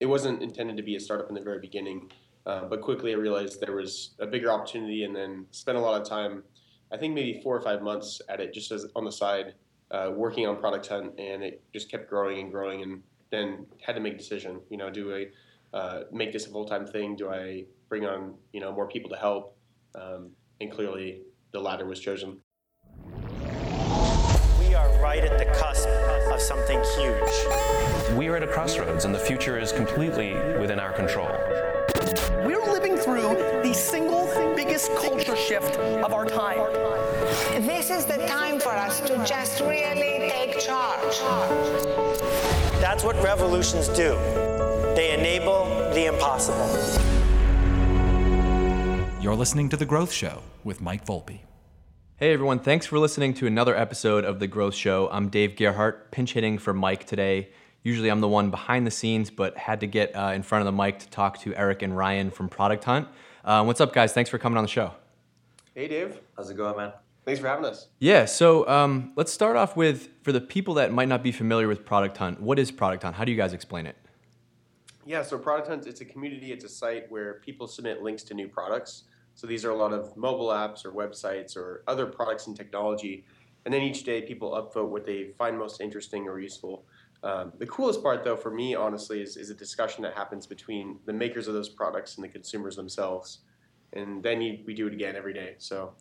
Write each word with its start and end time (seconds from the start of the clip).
it 0.00 0.06
wasn't 0.06 0.42
intended 0.42 0.76
to 0.76 0.82
be 0.82 0.96
a 0.96 1.00
startup 1.00 1.28
in 1.28 1.34
the 1.34 1.40
very 1.40 1.58
beginning, 1.58 2.10
uh, 2.46 2.64
but 2.64 2.80
quickly 2.80 3.12
I 3.12 3.16
realized 3.16 3.60
there 3.60 3.74
was 3.74 4.14
a 4.20 4.26
bigger 4.26 4.50
opportunity, 4.50 5.04
and 5.04 5.14
then 5.14 5.46
spent 5.50 5.76
a 5.76 5.80
lot 5.80 6.00
of 6.00 6.08
time. 6.08 6.44
I 6.92 6.96
think 6.96 7.14
maybe 7.14 7.40
four 7.42 7.56
or 7.56 7.60
five 7.60 7.82
months 7.82 8.22
at 8.28 8.40
it, 8.40 8.54
just 8.54 8.70
as 8.72 8.86
on 8.96 9.04
the 9.04 9.12
side, 9.12 9.54
uh, 9.90 10.10
working 10.14 10.46
on 10.46 10.56
Product 10.56 10.86
Hunt, 10.86 11.18
and 11.18 11.42
it 11.42 11.62
just 11.72 11.90
kept 11.90 12.08
growing 12.08 12.38
and 12.38 12.52
growing, 12.52 12.82
and 12.82 13.02
then 13.30 13.66
had 13.80 13.94
to 13.94 14.00
make 14.00 14.14
a 14.14 14.18
decision. 14.18 14.60
You 14.70 14.78
know, 14.78 14.90
do 14.90 15.14
I 15.14 15.76
uh, 15.76 16.02
make 16.12 16.32
this 16.32 16.46
a 16.46 16.50
full 16.50 16.64
time 16.64 16.86
thing? 16.86 17.16
Do 17.16 17.30
I 17.30 17.64
bring 17.88 18.06
on 18.06 18.34
you 18.52 18.60
know 18.60 18.72
more 18.72 18.86
people 18.86 19.10
to 19.10 19.16
help? 19.16 19.56
Um, 19.94 20.30
and 20.60 20.70
clearly, 20.70 21.22
the 21.52 21.60
latter 21.60 21.86
was 21.86 22.00
chosen. 22.00 22.40
We 25.08 25.14
are 25.14 25.22
right 25.22 25.32
at 25.32 25.38
the 25.38 25.46
cusp 25.58 25.88
of 26.30 26.38
something 26.38 26.82
huge. 26.94 28.14
We 28.14 28.28
are 28.28 28.36
at 28.36 28.42
a 28.42 28.46
crossroads, 28.46 29.06
and 29.06 29.14
the 29.14 29.18
future 29.18 29.58
is 29.58 29.72
completely 29.72 30.34
within 30.60 30.78
our 30.78 30.92
control. 30.92 31.30
We're 32.44 32.70
living 32.70 32.98
through 32.98 33.62
the 33.62 33.72
single 33.72 34.26
biggest 34.54 34.94
culture 34.96 35.34
shift 35.34 35.76
of 35.78 36.12
our 36.12 36.26
time. 36.26 36.58
This 37.62 37.88
is 37.88 38.04
the 38.04 38.18
time 38.26 38.60
for 38.60 38.68
us 38.68 39.00
to 39.00 39.24
just 39.24 39.60
really 39.60 40.28
take 40.28 40.58
charge. 40.58 41.18
That's 42.78 43.02
what 43.02 43.16
revolutions 43.24 43.88
do. 43.88 44.10
They 44.94 45.14
enable 45.18 45.64
the 45.94 46.04
impossible. 46.04 46.68
You're 49.22 49.36
listening 49.36 49.70
to 49.70 49.78
The 49.78 49.86
Growth 49.86 50.12
Show 50.12 50.42
with 50.64 50.82
Mike 50.82 51.06
Volpe. 51.06 51.47
Hey 52.20 52.32
everyone, 52.32 52.58
thanks 52.58 52.84
for 52.84 52.98
listening 52.98 53.32
to 53.34 53.46
another 53.46 53.76
episode 53.76 54.24
of 54.24 54.40
The 54.40 54.48
Growth 54.48 54.74
Show. 54.74 55.08
I'm 55.12 55.28
Dave 55.28 55.54
Gerhardt, 55.54 56.10
pinch 56.10 56.32
hitting 56.32 56.58
for 56.58 56.74
Mike 56.74 57.04
today. 57.04 57.50
Usually 57.84 58.08
I'm 58.08 58.20
the 58.20 58.26
one 58.26 58.50
behind 58.50 58.84
the 58.84 58.90
scenes, 58.90 59.30
but 59.30 59.56
had 59.56 59.78
to 59.78 59.86
get 59.86 60.16
uh, 60.16 60.32
in 60.34 60.42
front 60.42 60.66
of 60.66 60.66
the 60.66 60.76
mic 60.82 60.98
to 60.98 61.08
talk 61.10 61.38
to 61.42 61.54
Erik 61.54 61.82
and 61.82 61.96
Ryan 61.96 62.32
from 62.32 62.48
Product 62.48 62.82
Hunt. 62.82 63.06
Uh, 63.44 63.62
what's 63.62 63.80
up, 63.80 63.92
guys? 63.92 64.12
Thanks 64.12 64.28
for 64.28 64.36
coming 64.36 64.56
on 64.56 64.64
the 64.64 64.68
show. 64.68 64.94
Hey, 65.76 65.86
Dave. 65.86 66.18
How's 66.36 66.50
it 66.50 66.56
going, 66.56 66.76
man? 66.76 66.92
Thanks 67.24 67.40
for 67.40 67.46
having 67.46 67.64
us. 67.64 67.86
Yeah, 68.00 68.24
so 68.24 68.68
um, 68.68 69.12
let's 69.14 69.32
start 69.32 69.54
off 69.54 69.76
with 69.76 70.08
for 70.22 70.32
the 70.32 70.40
people 70.40 70.74
that 70.74 70.90
might 70.90 71.06
not 71.06 71.22
be 71.22 71.30
familiar 71.30 71.68
with 71.68 71.84
Product 71.84 72.16
Hunt, 72.16 72.40
what 72.40 72.58
is 72.58 72.72
Product 72.72 73.04
Hunt? 73.04 73.14
How 73.14 73.24
do 73.24 73.30
you 73.30 73.38
guys 73.38 73.52
explain 73.52 73.86
it? 73.86 73.94
Yeah, 75.06 75.22
so 75.22 75.38
Product 75.38 75.68
Hunt, 75.68 75.86
it's 75.86 76.00
a 76.00 76.04
community, 76.04 76.50
it's 76.50 76.64
a 76.64 76.68
site 76.68 77.08
where 77.12 77.34
people 77.44 77.68
submit 77.68 78.02
links 78.02 78.24
to 78.24 78.34
new 78.34 78.48
products. 78.48 79.04
So 79.38 79.46
these 79.46 79.64
are 79.64 79.70
a 79.70 79.76
lot 79.76 79.92
of 79.92 80.16
mobile 80.16 80.48
apps 80.48 80.84
or 80.84 80.90
websites 80.90 81.56
or 81.56 81.84
other 81.86 82.06
products 82.06 82.48
and 82.48 82.56
technology. 82.56 83.24
And 83.64 83.72
then 83.72 83.82
each 83.82 84.02
day 84.02 84.20
people 84.20 84.50
upvote 84.50 84.88
what 84.88 85.06
they 85.06 85.28
find 85.38 85.56
most 85.56 85.80
interesting 85.80 86.26
or 86.26 86.40
useful. 86.40 86.84
Um, 87.22 87.52
the 87.56 87.66
coolest 87.66 88.02
part, 88.02 88.24
though, 88.24 88.34
for 88.34 88.50
me, 88.50 88.74
honestly, 88.74 89.22
is, 89.22 89.36
is 89.36 89.50
a 89.50 89.54
discussion 89.54 90.02
that 90.02 90.14
happens 90.14 90.44
between 90.44 90.98
the 91.04 91.12
makers 91.12 91.46
of 91.46 91.54
those 91.54 91.68
products 91.68 92.16
and 92.16 92.24
the 92.24 92.28
consumers 92.28 92.74
themselves. 92.74 93.42
And 93.92 94.24
then 94.24 94.42
you, 94.42 94.58
we 94.66 94.74
do 94.74 94.88
it 94.88 94.92
again 94.92 95.14
every 95.14 95.34
day. 95.34 95.54
So 95.58 95.92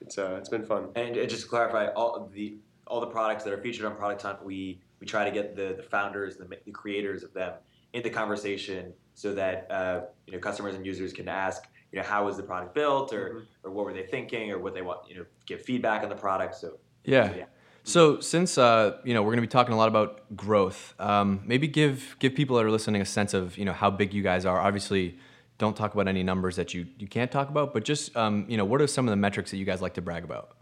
it's, 0.00 0.16
uh, 0.16 0.36
it's 0.38 0.48
been 0.48 0.64
fun. 0.64 0.88
And 0.96 1.18
uh, 1.18 1.26
just 1.26 1.42
to 1.42 1.48
clarify, 1.48 1.88
all 1.88 2.30
the 2.32 2.56
all 2.86 3.00
the 3.00 3.08
products 3.08 3.44
that 3.44 3.52
are 3.52 3.58
featured 3.58 3.84
on 3.84 3.94
Product 3.96 4.22
Hunt, 4.22 4.42
we 4.42 4.80
we 5.00 5.06
try 5.06 5.26
to 5.26 5.30
get 5.30 5.54
the, 5.54 5.74
the 5.76 5.82
founders, 5.82 6.38
the, 6.38 6.48
the 6.64 6.70
creators 6.70 7.22
of 7.24 7.34
them 7.34 7.52
into 7.92 8.08
the 8.08 8.14
conversation 8.14 8.94
so 9.12 9.34
that 9.34 9.66
uh, 9.70 10.00
you 10.26 10.32
know 10.32 10.38
customers 10.38 10.74
and 10.74 10.86
users 10.86 11.12
can 11.12 11.28
ask, 11.28 11.64
you 11.96 12.02
know, 12.02 12.08
how 12.08 12.26
was 12.26 12.36
the 12.36 12.42
product 12.42 12.74
built, 12.74 13.10
or 13.14 13.30
Mhm. 13.30 13.42
or 13.64 13.70
what 13.70 13.86
were 13.86 13.94
they 13.94 14.02
thinking, 14.02 14.52
or 14.52 14.58
what 14.58 14.74
they 14.74 14.82
want, 14.82 15.08
you 15.08 15.16
know, 15.16 15.24
give 15.46 15.62
feedback 15.62 16.02
on 16.02 16.10
the 16.10 16.14
product. 16.14 16.54
So 16.54 16.78
Yeah. 17.04 17.34
yeah. 17.34 17.44
So 17.84 18.20
since 18.20 18.58
uh, 18.58 18.98
you 19.02 19.14
know 19.14 19.22
we're 19.22 19.30
going 19.30 19.38
to 19.38 19.48
be 19.50 19.56
talking 19.58 19.72
a 19.72 19.78
lot 19.78 19.88
about 19.88 20.36
growth, 20.36 20.94
um, 21.00 21.40
maybe 21.46 21.66
give 21.66 22.16
give 22.18 22.34
people 22.34 22.56
that 22.56 22.66
are 22.66 22.70
listening 22.70 23.00
a 23.00 23.06
sense 23.06 23.32
of 23.32 23.56
you 23.56 23.64
know 23.64 23.72
how 23.72 23.90
big 23.90 24.12
you 24.12 24.22
guys 24.22 24.44
are. 24.44 24.60
Obviously, 24.60 25.18
don't 25.56 25.74
talk 25.74 25.94
about 25.94 26.06
any 26.06 26.22
numbers 26.22 26.56
that 26.56 26.74
you 26.74 26.86
you 26.98 27.06
can't 27.08 27.30
talk 27.32 27.48
about, 27.48 27.72
but 27.72 27.82
just 27.84 28.14
um, 28.14 28.44
you 28.48 28.58
know 28.58 28.66
what 28.66 28.82
are 28.82 28.86
some 28.86 29.06
of 29.08 29.10
the 29.10 29.16
metrics 29.16 29.50
that 29.52 29.56
you 29.56 29.64
guys 29.64 29.80
like 29.80 29.94
to 29.94 30.02
brag 30.02 30.22
about? 30.24 30.56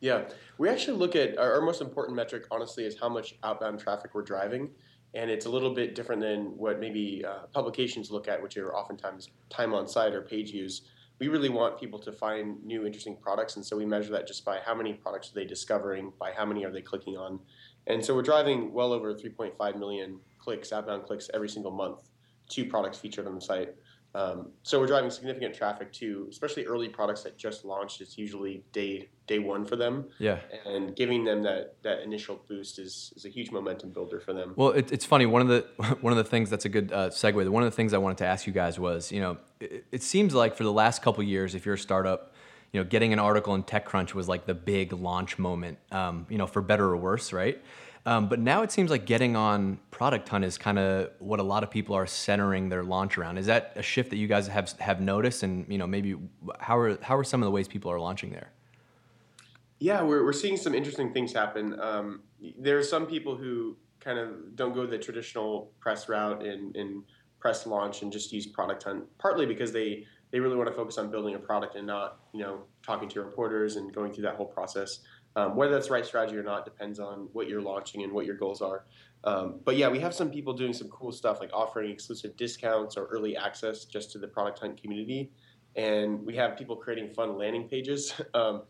Yeah, 0.00 0.24
we 0.58 0.68
actually 0.68 0.98
look 0.98 1.16
at 1.16 1.38
our, 1.38 1.54
our 1.54 1.62
most 1.62 1.80
important 1.80 2.14
metric, 2.16 2.44
honestly, 2.50 2.84
is 2.84 2.98
how 3.00 3.08
much 3.08 3.38
outbound 3.42 3.80
traffic 3.80 4.14
we're 4.14 4.22
driving. 4.34 4.68
And 5.16 5.30
it's 5.30 5.46
a 5.46 5.48
little 5.48 5.72
bit 5.72 5.94
different 5.94 6.20
than 6.20 6.56
what 6.58 6.78
maybe 6.78 7.24
uh, 7.26 7.46
publications 7.52 8.10
look 8.10 8.28
at, 8.28 8.42
which 8.42 8.58
are 8.58 8.76
oftentimes 8.76 9.30
time 9.48 9.72
on 9.72 9.88
site 9.88 10.12
or 10.12 10.20
page 10.20 10.52
views. 10.52 10.82
We 11.18 11.28
really 11.28 11.48
want 11.48 11.80
people 11.80 11.98
to 12.00 12.12
find 12.12 12.62
new, 12.62 12.84
interesting 12.84 13.16
products. 13.16 13.56
And 13.56 13.64
so 13.64 13.78
we 13.78 13.86
measure 13.86 14.12
that 14.12 14.26
just 14.26 14.44
by 14.44 14.60
how 14.62 14.74
many 14.74 14.92
products 14.92 15.30
are 15.30 15.34
they 15.34 15.46
discovering, 15.46 16.12
by 16.20 16.32
how 16.32 16.44
many 16.44 16.66
are 16.66 16.70
they 16.70 16.82
clicking 16.82 17.16
on. 17.16 17.40
And 17.86 18.04
so 18.04 18.14
we're 18.14 18.22
driving 18.22 18.74
well 18.74 18.92
over 18.92 19.14
3.5 19.14 19.78
million 19.78 20.20
clicks, 20.38 20.70
outbound 20.70 21.04
clicks, 21.04 21.30
every 21.32 21.48
single 21.48 21.72
month 21.72 22.10
to 22.50 22.66
products 22.66 22.98
featured 22.98 23.26
on 23.26 23.34
the 23.34 23.40
site. 23.40 23.74
Um, 24.16 24.48
so 24.62 24.80
we're 24.80 24.86
driving 24.86 25.10
significant 25.10 25.54
traffic 25.54 25.92
to, 25.94 26.26
especially 26.30 26.64
early 26.64 26.88
products 26.88 27.22
that 27.24 27.36
just 27.36 27.66
launched. 27.66 28.00
It's 28.00 28.16
usually 28.16 28.64
day 28.72 29.10
day 29.26 29.38
one 29.40 29.64
for 29.66 29.76
them 29.76 30.06
Yeah. 30.18 30.38
and 30.64 30.94
giving 30.96 31.24
them 31.24 31.42
that 31.42 31.74
that 31.82 32.02
initial 32.02 32.40
boost 32.48 32.78
is 32.78 33.12
is 33.16 33.26
a 33.26 33.28
huge 33.28 33.50
momentum 33.50 33.90
builder 33.90 34.18
for 34.18 34.32
them. 34.32 34.54
Well, 34.56 34.70
it, 34.70 34.90
it's 34.90 35.04
funny. 35.04 35.26
One 35.26 35.42
of 35.42 35.48
the 35.48 35.66
one 36.00 36.12
of 36.12 36.16
the 36.16 36.24
things 36.24 36.48
that's 36.48 36.64
a 36.64 36.70
good 36.70 36.92
uh, 36.92 37.10
segue. 37.10 37.46
One 37.50 37.62
of 37.62 37.70
the 37.70 37.76
things 37.76 37.92
I 37.92 37.98
wanted 37.98 38.18
to 38.18 38.26
ask 38.26 38.46
you 38.46 38.54
guys 38.54 38.80
was, 38.80 39.12
you 39.12 39.20
know, 39.20 39.36
it, 39.60 39.84
it 39.92 40.02
seems 40.02 40.32
like 40.34 40.56
for 40.56 40.64
the 40.64 40.72
last 40.72 41.02
couple 41.02 41.22
years, 41.22 41.54
if 41.54 41.66
you're 41.66 41.74
a 41.74 41.78
startup, 41.78 42.32
you 42.72 42.80
know, 42.80 42.88
getting 42.88 43.12
an 43.12 43.18
article 43.18 43.54
in 43.54 43.64
TechCrunch 43.64 44.14
was 44.14 44.28
like 44.28 44.46
the 44.46 44.54
big 44.54 44.94
launch 44.94 45.38
moment. 45.38 45.76
Um, 45.92 46.26
you 46.30 46.38
know, 46.38 46.46
for 46.46 46.62
better 46.62 46.86
or 46.86 46.96
worse, 46.96 47.34
right? 47.34 47.62
Um, 48.06 48.28
but 48.28 48.38
now 48.38 48.62
it 48.62 48.70
seems 48.70 48.88
like 48.88 49.04
getting 49.04 49.34
on 49.34 49.80
Product 49.90 50.28
Hunt 50.28 50.44
is 50.44 50.56
kind 50.56 50.78
of 50.78 51.10
what 51.18 51.40
a 51.40 51.42
lot 51.42 51.64
of 51.64 51.70
people 51.72 51.96
are 51.96 52.06
centering 52.06 52.68
their 52.68 52.84
launch 52.84 53.18
around. 53.18 53.36
Is 53.36 53.46
that 53.46 53.72
a 53.74 53.82
shift 53.82 54.10
that 54.10 54.16
you 54.16 54.28
guys 54.28 54.46
have 54.46 54.72
have 54.78 55.00
noticed? 55.00 55.42
And 55.42 55.66
you 55.68 55.76
know, 55.76 55.88
maybe 55.88 56.14
how 56.60 56.78
are 56.78 56.96
how 57.02 57.16
are 57.16 57.24
some 57.24 57.42
of 57.42 57.46
the 57.46 57.50
ways 57.50 57.66
people 57.66 57.90
are 57.90 57.98
launching 57.98 58.30
there? 58.30 58.52
Yeah, 59.80 60.02
we're 60.02 60.24
we're 60.24 60.32
seeing 60.32 60.56
some 60.56 60.72
interesting 60.72 61.12
things 61.12 61.32
happen. 61.32 61.78
Um, 61.80 62.22
there 62.56 62.78
are 62.78 62.84
some 62.84 63.06
people 63.06 63.36
who 63.36 63.76
kind 63.98 64.20
of 64.20 64.54
don't 64.54 64.72
go 64.72 64.86
the 64.86 64.98
traditional 64.98 65.72
press 65.80 66.08
route 66.08 66.46
and, 66.46 66.76
and 66.76 67.02
press 67.40 67.66
launch 67.66 68.02
and 68.02 68.12
just 68.12 68.32
use 68.32 68.46
Product 68.46 68.84
Hunt, 68.84 69.04
partly 69.18 69.46
because 69.46 69.72
they 69.72 70.06
they 70.30 70.38
really 70.38 70.56
want 70.56 70.68
to 70.68 70.74
focus 70.76 70.96
on 70.96 71.10
building 71.10 71.34
a 71.34 71.38
product 71.40 71.74
and 71.74 71.88
not 71.88 72.20
you 72.32 72.40
know 72.40 72.60
talking 72.84 73.08
to 73.08 73.20
reporters 73.20 73.74
and 73.74 73.92
going 73.92 74.12
through 74.12 74.22
that 74.24 74.36
whole 74.36 74.46
process. 74.46 75.00
Um, 75.36 75.54
whether 75.54 75.74
that's 75.74 75.88
the 75.88 75.92
right 75.92 76.06
strategy 76.06 76.36
or 76.36 76.42
not 76.42 76.64
depends 76.64 76.98
on 76.98 77.28
what 77.34 77.46
you're 77.46 77.60
launching 77.60 78.02
and 78.02 78.12
what 78.12 78.24
your 78.26 78.36
goals 78.36 78.62
are. 78.62 78.86
Um, 79.24 79.60
but 79.64 79.76
yeah, 79.76 79.88
we 79.88 80.00
have 80.00 80.14
some 80.14 80.30
people 80.30 80.54
doing 80.54 80.72
some 80.72 80.88
cool 80.88 81.12
stuff 81.12 81.40
like 81.40 81.50
offering 81.52 81.90
exclusive 81.90 82.36
discounts 82.36 82.96
or 82.96 83.04
early 83.06 83.36
access 83.36 83.84
just 83.84 84.10
to 84.12 84.18
the 84.18 84.28
Product 84.28 84.58
Hunt 84.60 84.80
community, 84.80 85.30
and 85.74 86.24
we 86.24 86.34
have 86.36 86.56
people 86.56 86.74
creating 86.76 87.12
fun 87.14 87.36
landing 87.38 87.68
pages. 87.68 88.14
Um, 88.34 88.62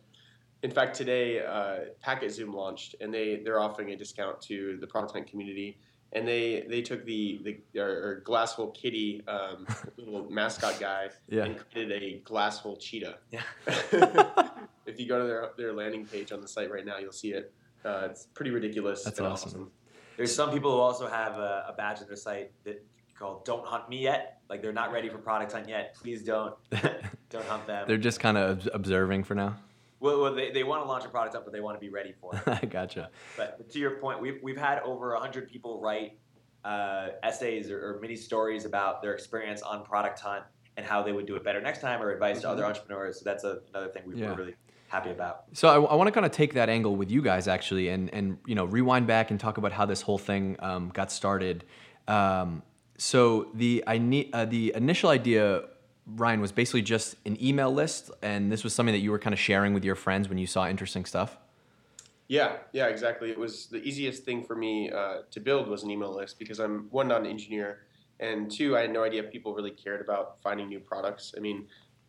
in 0.62 0.70
fact, 0.70 0.96
today 0.96 1.44
uh, 1.44 1.76
PacketZoom 2.04 2.52
launched, 2.52 2.96
and 3.00 3.12
they 3.14 3.36
they're 3.44 3.60
offering 3.60 3.90
a 3.90 3.96
discount 3.96 4.40
to 4.42 4.78
the 4.80 4.86
Product 4.86 5.12
Hunt 5.12 5.26
community. 5.28 5.78
And 6.12 6.26
they 6.26 6.64
they 6.68 6.80
took 6.82 7.04
the 7.04 7.40
the 7.74 7.80
or, 7.80 8.22
Glassful 8.24 8.68
Kitty 8.68 9.22
um, 9.28 9.66
little 9.98 10.30
mascot 10.30 10.80
guy 10.80 11.10
Yeah. 11.28 11.44
and 11.44 11.58
created 11.70 12.02
a 12.02 12.22
Glassful 12.24 12.76
cheetah. 12.80 13.18
Yeah. 13.30 13.42
if 14.96 15.00
you 15.00 15.06
go 15.08 15.18
to 15.20 15.26
their 15.26 15.50
their 15.58 15.72
landing 15.74 16.06
page 16.06 16.32
on 16.32 16.40
the 16.40 16.48
site 16.48 16.70
right 16.70 16.84
now, 16.86 16.96
you'll 16.96 17.12
see 17.12 17.32
it. 17.32 17.52
Uh, 17.84 18.08
it's 18.10 18.26
pretty 18.34 18.50
ridiculous. 18.50 19.04
That's 19.04 19.18
and 19.18 19.28
awesome. 19.28 19.70
There's 20.16 20.34
some 20.34 20.50
people 20.50 20.72
who 20.72 20.78
also 20.78 21.06
have 21.06 21.34
a, 21.34 21.66
a 21.68 21.74
badge 21.76 22.00
on 22.00 22.06
their 22.06 22.16
site 22.16 22.50
that 22.64 22.82
called 23.18 23.44
"Don't 23.44 23.66
Hunt 23.66 23.88
Me 23.90 23.98
Yet." 23.98 24.40
Like 24.48 24.62
they're 24.62 24.72
not 24.72 24.90
ready 24.90 25.08
for 25.10 25.18
Product 25.18 25.52
Hunt 25.52 25.68
yet. 25.68 25.94
Please 25.94 26.22
don't 26.22 26.54
don't 27.28 27.44
hunt 27.44 27.66
them. 27.66 27.86
They're 27.86 27.98
just 27.98 28.20
kind 28.20 28.38
of 28.38 28.66
observing 28.72 29.24
for 29.24 29.34
now. 29.34 29.56
well, 30.00 30.22
well, 30.22 30.34
they, 30.34 30.50
they 30.50 30.64
want 30.64 30.82
to 30.82 30.88
launch 30.88 31.04
a 31.04 31.08
product 31.08 31.34
up, 31.36 31.44
but 31.44 31.52
they 31.52 31.60
want 31.60 31.76
to 31.76 31.80
be 31.80 31.90
ready 31.90 32.14
for 32.18 32.34
it. 32.34 32.42
I 32.46 32.64
gotcha. 32.78 33.10
But, 33.36 33.58
but 33.58 33.70
to 33.70 33.78
your 33.78 33.92
point, 33.98 34.20
we've, 34.20 34.38
we've 34.42 34.56
had 34.58 34.78
over 34.80 35.12
100 35.12 35.50
people 35.50 35.80
write 35.80 36.18
uh, 36.64 37.08
essays 37.22 37.70
or, 37.70 37.78
or 37.96 38.00
mini 38.00 38.16
stories 38.16 38.64
about 38.64 39.02
their 39.02 39.12
experience 39.14 39.62
on 39.62 39.84
Product 39.84 40.18
Hunt 40.20 40.44
and 40.76 40.84
how 40.84 41.02
they 41.02 41.12
would 41.12 41.26
do 41.26 41.34
it 41.36 41.42
better 41.42 41.60
next 41.60 41.80
time 41.80 42.02
or 42.02 42.10
advice 42.10 42.40
to 42.42 42.48
other 42.48 42.64
entrepreneurs. 42.64 43.18
So 43.18 43.24
that's 43.24 43.44
a, 43.44 43.60
another 43.70 43.88
thing 43.88 44.02
we, 44.06 44.16
Yeah. 44.20 44.30
we're 44.30 44.34
really 44.36 44.54
happy 44.88 45.10
about. 45.10 45.44
So 45.52 45.68
I, 45.68 45.92
I 45.92 45.94
want 45.94 46.08
to 46.08 46.12
kind 46.12 46.26
of 46.26 46.32
take 46.32 46.54
that 46.54 46.68
angle 46.68 46.96
with 46.96 47.10
you 47.10 47.22
guys 47.22 47.48
actually, 47.48 47.88
and 47.88 48.12
and 48.12 48.38
you 48.46 48.54
know 48.54 48.64
rewind 48.64 49.06
back 49.06 49.30
and 49.30 49.38
talk 49.38 49.58
about 49.58 49.72
how 49.72 49.86
this 49.86 50.02
whole 50.02 50.18
thing 50.18 50.56
um, 50.60 50.90
got 50.90 51.10
started. 51.10 51.64
Um, 52.08 52.62
so 52.98 53.48
the 53.54 53.84
I 53.86 53.98
need 53.98 54.30
uh, 54.32 54.44
the 54.44 54.72
initial 54.74 55.10
idea, 55.10 55.64
Ryan, 56.06 56.40
was 56.40 56.52
basically 56.52 56.82
just 56.82 57.16
an 57.26 57.42
email 57.42 57.72
list, 57.72 58.10
and 58.22 58.50
this 58.50 58.64
was 58.64 58.74
something 58.74 58.94
that 58.94 59.00
you 59.00 59.10
were 59.10 59.18
kind 59.18 59.34
of 59.34 59.40
sharing 59.40 59.74
with 59.74 59.84
your 59.84 59.96
friends 59.96 60.28
when 60.28 60.38
you 60.38 60.46
saw 60.46 60.68
interesting 60.68 61.04
stuff. 61.04 61.36
Yeah, 62.28 62.56
yeah, 62.72 62.86
exactly. 62.86 63.30
It 63.30 63.38
was 63.38 63.66
the 63.66 63.78
easiest 63.78 64.24
thing 64.24 64.42
for 64.42 64.56
me 64.56 64.90
uh, 64.90 65.18
to 65.30 65.40
build 65.40 65.68
was 65.68 65.84
an 65.84 65.90
email 65.90 66.12
list 66.12 66.40
because 66.40 66.58
I'm 66.58 66.88
one 66.90 67.06
not 67.06 67.20
an 67.20 67.26
engineer, 67.26 67.86
and 68.18 68.50
two 68.50 68.76
I 68.76 68.82
had 68.82 68.92
no 68.92 69.04
idea 69.04 69.22
people 69.22 69.54
really 69.54 69.70
cared 69.70 70.00
about 70.00 70.40
finding 70.42 70.68
new 70.68 70.80
products. 70.80 71.34
I 71.36 71.40
mean, 71.40 71.66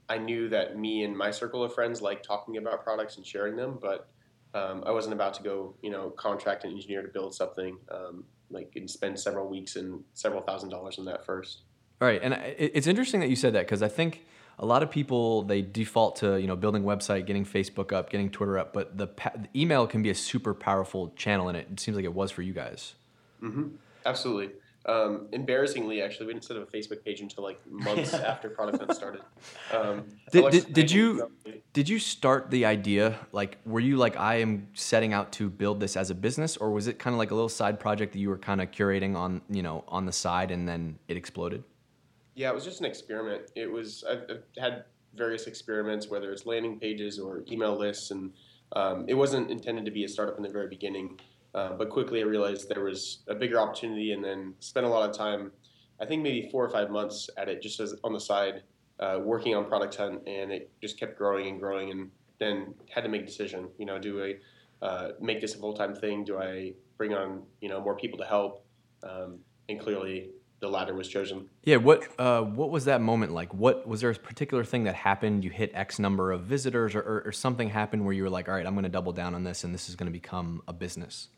I 0.10 0.18
knew 0.18 0.50
that 0.50 0.78
me 0.78 1.04
and 1.04 1.16
my 1.18 1.32
circle 1.32 1.64
of 1.64 1.74
friends 1.74 2.02
like 2.02 2.24
talking 2.24 2.58
about 2.58 2.84
products 2.84 3.18
and 3.18 3.26
sharing 3.26 3.56
them, 3.56 3.78
but 3.82 4.10
um, 4.54 4.84
I 4.86 4.92
wasn't 4.92 5.14
about 5.14 5.34
to 5.36 5.44
go, 5.44 5.76
you 5.82 5.90
know, 5.90 6.10
contract 6.12 6.64
an 6.64 6.72
engineer 6.72 7.02
to 7.02 7.10
build 7.10 7.36
something. 7.36 7.78
Um, 7.92 8.24
like 8.50 8.72
and 8.78 8.90
spend 8.90 9.20
several 9.20 9.50
weeks 9.50 9.76
and 9.76 10.04
several 10.14 10.42
thousand 10.42 10.70
dollars 10.70 10.98
on 11.00 11.06
that 11.06 11.26
first. 11.26 11.64
All 12.02 12.08
right, 12.08 12.22
and 12.24 12.34
I- 12.34 12.56
it's 12.58 12.88
interesting 12.88 13.20
that 13.20 13.30
you 13.30 13.36
said 13.36 13.54
that 13.54 13.66
because 13.66 13.84
I 13.84 13.90
think 13.90 14.26
a 14.58 14.66
lot 14.66 14.84
of 14.84 14.90
people 14.90 15.44
they 15.44 15.62
default 15.62 16.16
to 16.18 16.40
you 16.40 16.48
know 16.48 16.56
building 16.56 16.84
a 16.84 16.88
website, 16.88 17.26
getting 17.26 17.44
Facebook 17.44 17.92
up, 17.92 18.10
getting 18.10 18.30
Twitter 18.30 18.58
up, 18.58 18.72
but 18.72 18.98
the, 18.98 19.08
pa- 19.08 19.34
the 19.36 19.50
email 19.60 19.86
can 19.86 20.02
be 20.02 20.10
a 20.12 20.16
super 20.16 20.54
powerful 20.54 21.10
channel, 21.18 21.50
and 21.50 21.58
it, 21.58 21.68
it 21.70 21.80
seems 21.80 21.96
like 21.98 22.06
it 22.06 22.14
was 22.14 22.32
for 22.32 22.42
you 22.42 22.54
guys. 22.54 22.96
Mm-hmm. 23.44 23.68
Absolutely. 24.06 24.56
Um, 24.86 25.28
embarrassingly, 25.34 26.02
actually, 26.02 26.28
we 26.28 26.34
didn't 26.34 26.46
set 26.46 26.56
up 26.56 26.70
a 26.72 26.72
Facebook 26.78 27.04
page 27.04 27.20
until 27.20 27.44
like 27.44 27.60
months 27.70 28.14
after 28.32 28.50
Product 28.50 28.80
Hunt 28.80 28.94
started. 28.96 29.22
Um, 29.74 30.06
Did- 30.32 30.52
did- 30.52 30.74
did 30.74 30.92
you- 30.92 31.32
Did 31.74 31.90
you 31.90 32.00
start 32.00 32.50
the 32.50 32.66
idea 32.66 33.20
like 33.34 33.58
were 33.66 33.80
you 33.80 33.98
like 33.98 34.18
I 34.18 34.36
am 34.36 34.68
setting 34.74 35.14
out 35.14 35.32
to 35.34 35.50
build 35.50 35.80
this 35.80 35.96
as 35.98 36.10
a 36.10 36.16
business, 36.16 36.56
or 36.58 36.72
was 36.72 36.88
it 36.88 36.98
kind 37.00 37.14
of 37.14 37.18
like 37.18 37.32
a 37.32 37.36
little 37.36 37.50
side 37.50 37.80
project 37.80 38.14
that 38.14 38.20
you 38.20 38.30
were 38.30 38.38
kind 38.38 38.62
of 38.62 38.72
curating 38.72 39.16
on 39.16 39.42
you 39.50 39.62
know 39.62 39.84
on 39.88 40.06
the 40.06 40.12
side, 40.12 40.52
and 40.52 40.68
then 40.68 40.98
it 41.08 41.18
exploded? 41.18 41.64
Yeah, 42.36 42.50
it 42.50 42.56
was 42.56 42.64
just 42.64 42.80
an 42.80 42.86
experiment. 42.86 43.52
It 43.56 43.70
was 43.72 44.04
I've, 44.10 44.24
I've 44.30 44.44
had 44.58 44.86
various 45.16 45.48
experiments, 45.48 46.10
whether 46.10 46.32
it's 46.32 46.46
landing 46.46 46.80
pages 46.80 47.20
or 47.20 47.44
email 47.52 47.76
lists, 47.78 48.12
and 48.12 48.32
um, 48.74 49.06
it 49.08 49.14
wasn't 49.16 49.52
intended 49.52 49.86
to 49.86 49.92
be 49.92 50.04
a 50.06 50.08
startup 50.08 50.38
in 50.38 50.44
the 50.44 50.50
very 50.50 50.68
beginning. 50.70 51.20
Uh, 51.58 51.74
but 51.74 51.90
quickly, 51.90 52.20
I 52.20 52.24
realized 52.26 52.70
there 52.70 52.84
was 52.84 53.24
a 53.28 53.34
bigger 53.34 53.60
opportunity, 53.60 54.12
and 54.12 54.24
then 54.24 54.54
spent 54.60 54.86
a 54.86 54.90
lot 54.90 55.10
of 55.10 55.18
time. 55.18 55.52
I 56.00 56.06
think 56.06 56.22
maybe 56.22 56.48
four 56.52 56.64
or 56.64 56.70
five 56.70 56.92
months 56.92 57.32
at 57.36 57.50
it, 57.50 57.64
just 57.64 57.80
as 57.80 57.96
on 58.04 58.14
the 58.14 58.20
side, 58.20 58.62
uh, 59.00 59.20
working 59.24 59.56
on 59.56 59.66
Product 59.66 59.96
Hunt, 59.96 60.22
and 60.28 60.52
it 60.52 60.70
just 60.84 61.00
kept 61.00 61.18
growing 61.18 61.48
and 61.48 61.60
growing, 61.60 61.90
and 61.90 62.12
then 62.38 62.76
had 62.94 63.02
to 63.06 63.10
make 63.10 63.24
a 63.24 63.26
decision. 63.26 63.70
You 63.80 63.88
know, 63.88 63.98
do 63.98 64.24
I 64.24 64.86
uh, 64.86 65.12
make 65.20 65.42
this 65.42 65.56
a 65.56 65.58
full 65.58 65.74
time 65.74 65.96
thing? 65.96 66.24
Do 66.24 66.38
I 66.38 66.74
bring 66.96 67.16
on 67.16 67.42
you 67.60 67.70
know 67.70 67.82
more 67.82 67.96
people 67.96 68.20
to 68.20 68.26
help? 68.26 68.64
Um, 69.02 69.40
and 69.68 69.80
clearly, 69.80 70.30
the 70.60 70.68
latter 70.68 70.94
was 70.94 71.08
chosen. 71.08 71.50
Yeah, 71.64 71.78
what 71.78 72.08
uh, 72.20 72.42
what 72.44 72.70
was 72.70 72.86
that 72.86 73.02
moment 73.02 73.32
like? 73.34 73.52
What 73.52 73.88
was 73.88 74.02
there 74.02 74.12
a 74.12 74.16
particular 74.16 74.64
thing 74.64 74.84
that 74.84 74.94
happened? 74.94 75.44
You 75.44 75.50
hit 75.50 75.72
X 75.74 75.98
number 75.98 76.32
of 76.32 76.42
visitors, 76.42 76.94
or, 76.94 77.02
or, 77.02 77.24
or 77.26 77.32
something 77.32 77.68
happened 77.68 78.06
where 78.06 78.14
you 78.14 78.22
were 78.22 78.30
like, 78.30 78.48
all 78.48 78.54
right, 78.54 78.66
I'm 78.68 78.76
going 78.76 78.84
to 78.84 78.90
double 78.90 79.12
down 79.12 79.34
on 79.34 79.44
this, 79.44 79.64
and 79.64 79.74
this 79.74 79.90
is 79.90 79.96
going 79.96 80.06
to 80.06 80.14
become 80.14 80.62
a 80.68 80.74
business. 80.74 81.30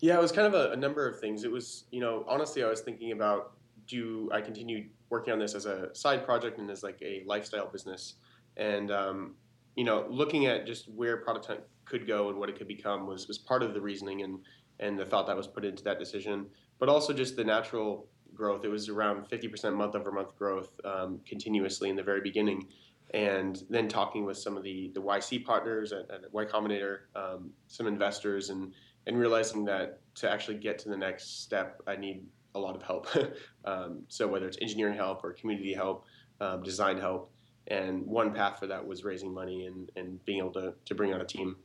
Yeah, 0.00 0.16
it 0.16 0.20
was 0.20 0.32
kind 0.32 0.46
of 0.46 0.54
a, 0.54 0.72
a 0.72 0.76
number 0.76 1.08
of 1.08 1.20
things. 1.20 1.44
It 1.44 1.50
was, 1.50 1.84
you 1.90 2.00
know, 2.00 2.24
honestly, 2.28 2.62
I 2.62 2.68
was 2.68 2.80
thinking 2.80 3.12
about 3.12 3.52
do 3.86 4.30
I 4.32 4.40
continue 4.40 4.86
working 5.10 5.32
on 5.32 5.38
this 5.38 5.54
as 5.54 5.66
a 5.66 5.94
side 5.94 6.24
project 6.24 6.58
and 6.58 6.70
as 6.70 6.82
like 6.82 6.98
a 7.02 7.22
lifestyle 7.26 7.68
business, 7.68 8.14
and 8.56 8.90
um, 8.90 9.34
you 9.76 9.84
know, 9.84 10.06
looking 10.08 10.46
at 10.46 10.66
just 10.66 10.88
where 10.88 11.18
Product 11.18 11.46
Hunt 11.46 11.60
could 11.84 12.06
go 12.06 12.30
and 12.30 12.38
what 12.38 12.48
it 12.48 12.56
could 12.56 12.68
become 12.68 13.06
was 13.06 13.28
was 13.28 13.38
part 13.38 13.62
of 13.62 13.74
the 13.74 13.80
reasoning 13.80 14.22
and 14.22 14.38
and 14.80 14.98
the 14.98 15.04
thought 15.04 15.26
that 15.26 15.36
was 15.36 15.46
put 15.46 15.64
into 15.64 15.84
that 15.84 15.98
decision, 15.98 16.46
but 16.78 16.88
also 16.88 17.12
just 17.12 17.36
the 17.36 17.44
natural 17.44 18.08
growth. 18.34 18.64
It 18.64 18.68
was 18.68 18.88
around 18.88 19.28
50% 19.28 19.74
month 19.74 19.94
over 19.94 20.10
month 20.10 20.36
growth 20.36 20.70
um, 20.84 21.20
continuously 21.26 21.90
in 21.90 21.96
the 21.96 22.02
very 22.02 22.20
beginning. 22.20 22.66
And 23.12 23.62
then 23.70 23.86
talking 23.86 24.24
with 24.24 24.36
some 24.36 24.56
of 24.56 24.64
the, 24.64 24.90
the 24.94 25.00
YC 25.00 25.44
partners 25.44 25.92
at, 25.92 26.10
at 26.10 26.32
Y 26.32 26.44
Combinator, 26.44 27.00
um, 27.14 27.50
some 27.68 27.86
investors, 27.86 28.50
and 28.50 28.72
and 29.06 29.18
realizing 29.18 29.64
that 29.66 30.00
to 30.16 30.30
actually 30.30 30.56
get 30.56 30.78
to 30.80 30.88
the 30.88 30.96
next 30.96 31.42
step, 31.42 31.82
I 31.86 31.96
need 31.96 32.24
a 32.54 32.58
lot 32.58 32.76
of 32.76 32.82
help. 32.82 33.08
um, 33.64 34.02
so 34.08 34.26
whether 34.26 34.46
it's 34.46 34.58
engineering 34.60 34.96
help 34.96 35.24
or 35.24 35.32
community 35.32 35.74
help, 35.74 36.04
um, 36.40 36.62
design 36.62 36.98
help, 36.98 37.30
and 37.68 38.06
one 38.06 38.32
path 38.32 38.58
for 38.58 38.66
that 38.66 38.86
was 38.86 39.04
raising 39.04 39.32
money 39.32 39.66
and, 39.66 39.90
and 39.96 40.24
being 40.24 40.38
able 40.38 40.52
to, 40.52 40.74
to 40.84 40.94
bring 40.94 41.12
on 41.12 41.20
a 41.20 41.24
team. 41.24 41.56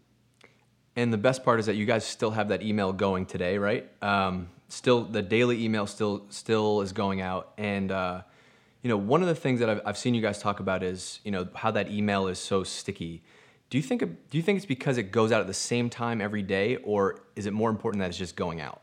And 0.96 1.14
the 1.14 1.18
best 1.18 1.44
part 1.44 1.60
is 1.60 1.66
that 1.68 1.76
you 1.76 1.86
guys 1.86 2.06
still 2.06 2.32
have 2.32 2.50
that 2.50 2.64
email 2.64 2.92
going 2.92 3.26
today, 3.26 3.58
right? 3.58 3.90
Um, 4.02 4.50
still, 4.70 5.04
the 5.04 5.22
daily 5.22 5.64
email 5.64 5.88
still 5.88 6.26
still 6.30 6.82
is 6.82 6.92
going 6.92 7.22
out, 7.22 7.54
and 7.58 7.92
uh, 7.92 8.22
you 8.82 8.90
know, 8.90 8.98
one 8.98 9.22
of 9.22 9.28
the 9.28 9.36
things 9.36 9.60
that 9.60 9.70
I've, 9.70 9.82
I've 9.86 9.98
seen 9.98 10.14
you 10.14 10.22
guys 10.22 10.40
talk 10.40 10.60
about 10.60 10.84
is 10.84 11.20
you 11.24 11.32
know 11.32 11.48
how 11.56 11.72
that 11.72 11.90
email 11.92 12.28
is 12.28 12.40
so 12.40 12.64
sticky. 12.64 13.24
Do 13.70 13.78
you 13.78 13.84
think 13.84 14.02
do 14.02 14.38
you 14.38 14.42
think 14.42 14.58
it's 14.58 14.66
because 14.66 14.98
it 14.98 15.12
goes 15.12 15.32
out 15.32 15.42
at 15.42 15.48
the 15.48 15.54
same 15.54 15.90
time 15.90 16.22
every 16.22 16.42
day, 16.42 16.78
or 16.78 17.22
is 17.36 17.46
it 17.46 17.54
more 17.54 17.70
important 17.70 18.02
that 18.02 18.10
it's 18.10 18.18
just 18.18 18.36
going 18.36 18.62
out? 18.62 18.82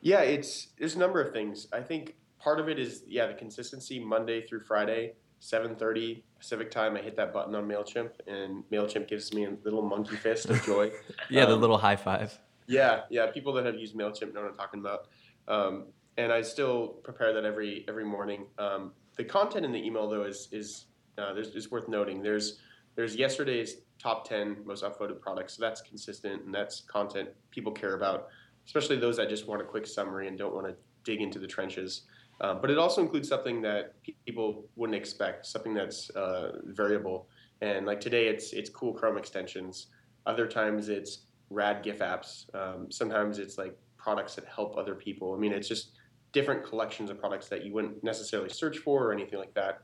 Yeah, 0.00 0.20
it's 0.22 0.68
there's 0.78 0.96
a 0.96 0.98
number 0.98 1.20
of 1.22 1.32
things. 1.32 1.68
I 1.72 1.80
think 1.80 2.16
part 2.40 2.58
of 2.58 2.68
it 2.68 2.78
is 2.78 3.04
yeah 3.06 3.26
the 3.26 3.34
consistency 3.34 4.00
Monday 4.00 4.44
through 4.44 4.60
Friday, 4.60 5.14
7:30 5.40 6.22
Pacific 6.38 6.70
time. 6.70 6.96
I 6.96 7.00
hit 7.00 7.16
that 7.16 7.32
button 7.32 7.54
on 7.54 7.68
Mailchimp, 7.68 8.10
and 8.26 8.64
Mailchimp 8.72 9.06
gives 9.06 9.32
me 9.32 9.44
a 9.44 9.52
little 9.62 9.82
monkey 9.82 10.16
fist 10.16 10.50
of 10.50 10.62
joy. 10.64 10.90
Yeah, 11.30 11.44
the 11.46 11.54
Um, 11.54 11.60
little 11.60 11.78
high 11.78 11.96
five. 11.96 12.36
Yeah, 12.66 13.02
yeah. 13.08 13.26
People 13.30 13.52
that 13.52 13.66
have 13.66 13.76
used 13.76 13.94
Mailchimp 13.94 14.32
know 14.34 14.40
what 14.42 14.50
I'm 14.50 14.56
talking 14.56 14.80
about. 14.80 15.06
Um, 15.46 15.86
and 16.16 16.32
I 16.32 16.42
still 16.42 16.88
prepare 16.88 17.32
that 17.34 17.44
every 17.44 17.84
every 17.88 18.04
morning. 18.04 18.46
Um, 18.58 18.92
the 19.16 19.22
content 19.24 19.64
in 19.64 19.70
the 19.70 19.84
email 19.84 20.08
though 20.08 20.24
is 20.24 20.48
is 20.50 20.86
uh, 21.18 21.34
there's 21.34 21.48
is 21.54 21.70
worth 21.70 21.88
noting. 21.88 22.20
There's 22.20 22.58
there's 22.96 23.16
yesterday's 23.16 23.76
top 23.98 24.28
ten 24.28 24.56
most 24.64 24.82
upvoted 24.84 25.20
products. 25.20 25.56
So 25.56 25.62
that's 25.62 25.80
consistent 25.80 26.44
and 26.44 26.54
that's 26.54 26.80
content 26.82 27.28
people 27.50 27.72
care 27.72 27.94
about, 27.94 28.28
especially 28.66 28.96
those 28.96 29.16
that 29.18 29.28
just 29.28 29.46
want 29.46 29.60
a 29.62 29.64
quick 29.64 29.86
summary 29.86 30.28
and 30.28 30.38
don't 30.38 30.54
want 30.54 30.66
to 30.66 30.74
dig 31.04 31.20
into 31.20 31.38
the 31.38 31.46
trenches. 31.46 32.02
Uh, 32.40 32.54
but 32.54 32.70
it 32.70 32.78
also 32.78 33.02
includes 33.02 33.28
something 33.28 33.60
that 33.60 33.94
people 34.24 34.64
wouldn't 34.76 34.96
expect, 34.96 35.44
something 35.46 35.74
that's 35.74 36.08
uh, 36.10 36.52
variable. 36.64 37.28
And 37.60 37.84
like 37.84 38.00
today, 38.00 38.28
it's 38.28 38.52
it's 38.52 38.70
cool 38.70 38.94
Chrome 38.94 39.18
extensions. 39.18 39.88
Other 40.26 40.46
times, 40.46 40.88
it's 40.88 41.26
rad 41.50 41.82
GIF 41.82 41.98
apps. 41.98 42.52
Um, 42.54 42.90
sometimes 42.90 43.38
it's 43.38 43.58
like 43.58 43.76
products 43.98 44.34
that 44.36 44.46
help 44.46 44.78
other 44.78 44.94
people. 44.94 45.34
I 45.34 45.38
mean, 45.38 45.52
it's 45.52 45.68
just 45.68 45.92
different 46.32 46.64
collections 46.64 47.10
of 47.10 47.18
products 47.18 47.48
that 47.48 47.64
you 47.64 47.74
wouldn't 47.74 48.02
necessarily 48.02 48.48
search 48.48 48.78
for 48.78 49.08
or 49.08 49.12
anything 49.12 49.38
like 49.38 49.52
that. 49.54 49.82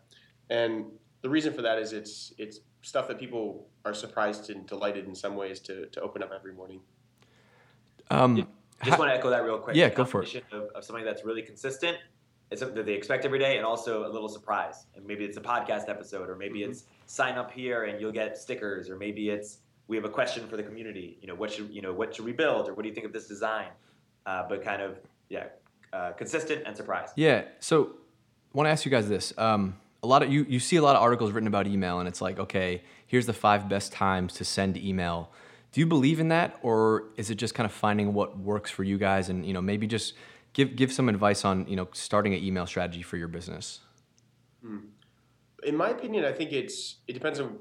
And 0.49 0.87
the 1.23 1.29
reason 1.29 1.53
for 1.53 1.63
that 1.63 1.79
is 1.79 1.93
it's 1.93 2.33
it's 2.39 2.61
stuff 2.87 3.09
that 3.09 3.19
people 3.19 3.67
are 3.85 3.93
surprised 3.93 4.49
and 4.49 4.65
delighted 4.67 5.07
in 5.07 5.15
some 5.15 5.35
ways 5.35 5.59
to, 5.59 5.87
to 5.87 6.01
open 6.01 6.23
up 6.23 6.31
every 6.33 6.53
morning. 6.53 6.81
Um, 8.11 8.37
Just 8.37 8.49
ha- 8.95 8.97
want 8.99 9.11
to 9.11 9.15
echo 9.17 9.31
that 9.31 9.43
real 9.45 9.59
quick. 9.59 9.75
Yeah, 9.75 9.89
go 9.89 10.05
for 10.05 10.23
it. 10.23 10.45
Of, 10.53 10.69
of 10.75 10.85
something 10.85 11.05
that's 11.05 11.25
really 11.25 11.43
consistent, 11.43 11.97
it's 12.53 12.61
something 12.61 12.77
that 12.77 12.87
they 12.87 12.93
expect 12.95 13.25
every 13.25 13.41
day, 13.41 13.57
and 13.57 13.67
also 13.67 14.07
a 14.07 14.11
little 14.11 14.29
surprise. 14.29 14.87
And 14.95 15.05
maybe 15.05 15.25
it's 15.25 15.37
a 15.37 15.41
podcast 15.41 15.89
episode, 15.89 16.31
or 16.31 16.37
maybe 16.37 16.61
Mm-hmm. 16.61 16.71
it's 16.71 16.85
sign 17.07 17.35
up 17.39 17.51
here 17.51 17.85
and 17.85 18.01
you'll 18.01 18.13
get 18.13 18.39
stickers, 18.39 18.89
or 18.89 18.97
maybe 18.97 19.31
it's 19.31 19.59
we 19.89 19.97
have 19.97 20.05
a 20.05 20.09
question 20.09 20.47
for 20.49 20.57
the 20.57 20.63
community. 20.63 21.19
You 21.21 21.27
know, 21.29 21.35
what 21.35 21.51
should 21.53 21.71
you 21.71 21.83
know 21.83 21.93
what 21.93 22.15
should 22.15 22.25
we 22.25 22.33
build, 22.33 22.69
or 22.69 22.75
what 22.75 22.83
do 22.83 22.89
you 22.89 22.95
think 22.95 23.07
of 23.07 23.13
this 23.13 23.27
design? 23.27 23.69
Uh, 24.27 24.45
but 24.49 24.63
kind 24.63 24.81
of 24.83 24.99
yeah, 25.29 25.47
uh, 25.93 26.13
consistent 26.13 26.63
and 26.67 26.77
surprise. 26.77 27.09
Yeah. 27.17 27.43
So, 27.59 27.91
I 28.55 28.57
want 28.59 28.67
to 28.69 28.71
ask 28.71 28.85
you 28.85 28.91
guys 28.93 29.09
this. 29.09 29.33
Um, 29.37 29.77
a 30.07 30.09
lot 30.09 30.23
of 30.23 30.33
you 30.33 30.47
you 30.49 30.61
see 30.61 30.77
a 30.77 30.83
lot 30.83 30.95
of 30.95 31.03
articles 31.03 31.33
written 31.33 31.49
about 31.49 31.67
email, 31.67 31.99
and 31.99 32.09
it's 32.09 32.21
like, 32.21 32.39
okay, 32.39 32.83
here's 33.07 33.27
the 33.27 33.33
five 33.33 33.69
best 33.69 33.93
times 33.93 34.35
to 34.35 34.45
send 34.45 34.77
email. 34.77 35.33
Do 35.73 35.81
you 35.81 35.87
believe 35.87 36.21
in 36.21 36.29
that, 36.29 36.59
or 36.63 37.09
is 37.17 37.29
it 37.29 37.35
just 37.35 37.55
kind 37.55 37.65
of 37.65 37.73
finding 37.73 38.15
what 38.15 38.39
works 38.39 38.71
for 38.71 38.85
you 38.85 38.99
guys, 38.99 39.29
and 39.29 39.45
you 39.45 39.53
know 39.53 39.61
maybe 39.61 39.89
just 39.89 40.15
give 40.53 40.77
give 40.77 40.93
some 40.93 41.09
advice 41.09 41.45
on 41.45 41.67
you 41.67 41.75
know 41.75 41.89
starting 41.93 42.35
an 42.35 42.43
email 42.43 42.67
strategy 42.67 43.03
for 43.03 43.17
your 43.17 43.29
business? 43.29 43.81
Hmm. 44.63 44.79
in 45.65 45.77
my 45.77 45.91
opinion, 45.91 46.25
I 46.25 46.33
think 46.33 46.53
it's 46.53 46.99
it 47.09 47.13
depends 47.13 47.41
on 47.41 47.59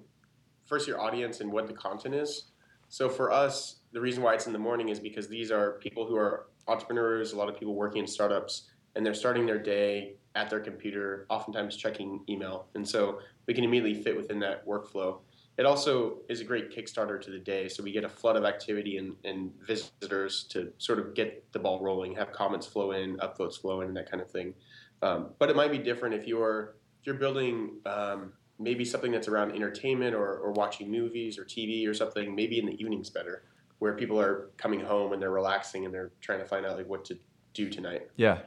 first 0.66 0.88
your 0.88 1.02
audience 1.02 1.42
and 1.42 1.52
what 1.52 1.66
the 1.68 1.74
content 1.74 2.14
is. 2.14 2.52
So 2.90 3.10
for 3.10 3.32
us, 3.32 3.78
the 3.92 4.00
reason 4.00 4.22
why 4.22 4.36
it's 4.36 4.46
in 4.46 4.54
the 4.54 4.60
morning 4.60 4.90
is 4.90 5.00
because 5.00 5.28
these 5.28 5.52
are 5.52 5.80
people 5.80 6.06
who 6.06 6.16
are 6.16 6.48
entrepreneurs, 6.68 7.34
a 7.34 7.38
lot 7.38 7.50
of 7.50 7.58
people 7.58 7.74
working 7.74 8.02
in 8.02 8.08
startups, 8.08 8.70
and 8.96 9.04
they're 9.04 9.16
starting 9.16 9.48
their 9.48 9.60
day 9.60 10.18
at 10.36 10.50
their 10.50 10.60
computer, 10.60 11.26
oftentimes 11.30 11.76
checking 11.76 12.22
email. 12.30 12.68
And 12.76 12.88
so 12.88 13.20
we 13.48 13.54
can 13.54 13.64
immediately 13.64 14.02
fit 14.02 14.16
within 14.16 14.40
that 14.40 14.68
workflow. 14.68 15.20
It 15.58 15.66
also 15.66 16.18
is 16.28 16.42
a 16.42 16.44
great 16.44 16.76
kickstarter 16.76 17.20
to 17.22 17.32
the 17.32 17.40
day. 17.40 17.70
So 17.70 17.82
we 17.82 17.94
get 17.94 18.04
a 18.04 18.10
flood 18.10 18.36
of 18.36 18.44
activity 18.44 18.98
and, 18.98 19.16
and 19.24 19.52
visitors 19.66 20.44
to 20.50 20.74
sort 20.78 21.00
of 21.00 21.16
get 21.16 21.50
the 21.54 21.60
ball 21.60 21.82
rolling, 21.82 22.14
have 22.16 22.34
comments 22.34 22.68
flow 22.68 22.92
in, 22.92 23.16
upvotes 23.18 23.60
flow 23.60 23.82
in, 23.82 23.88
and 23.88 23.98
that 23.98 24.12
kind 24.12 24.22
of 24.22 24.30
thing. 24.30 24.54
Um, 25.02 25.30
but 25.40 25.50
it 25.50 25.56
might 25.56 25.72
be 25.72 25.78
different 25.78 26.16
if 26.16 26.28
you're 26.28 26.76
if 27.00 27.08
you're 27.08 27.16
building 27.16 27.78
um, 27.86 28.34
maybe 28.60 28.84
something 28.84 29.12
that's 29.12 29.28
around 29.28 29.52
entertainment 29.52 30.16
or, 30.16 30.38
or 30.38 30.52
watching 30.52 30.90
movies 30.90 31.38
or 31.38 31.46
TV 31.46 31.88
or 31.88 31.94
something, 31.94 32.34
maybe 32.34 32.58
in 32.60 32.66
the 32.66 32.74
evenings 32.82 33.10
better, 33.10 33.44
where 33.80 33.94
people 33.94 34.20
are 34.20 34.50
coming 34.58 34.80
home 34.80 35.14
and 35.14 35.22
they're 35.22 35.32
relaxing 35.32 35.86
and 35.86 35.94
they're 35.94 36.12
trying 36.22 36.40
to 36.40 36.46
find 36.46 36.66
out 36.66 36.78
like 36.78 36.88
what 36.88 37.06
to 37.06 37.18
do 37.54 37.70
tonight. 37.70 38.10
Yeah. 38.16 38.40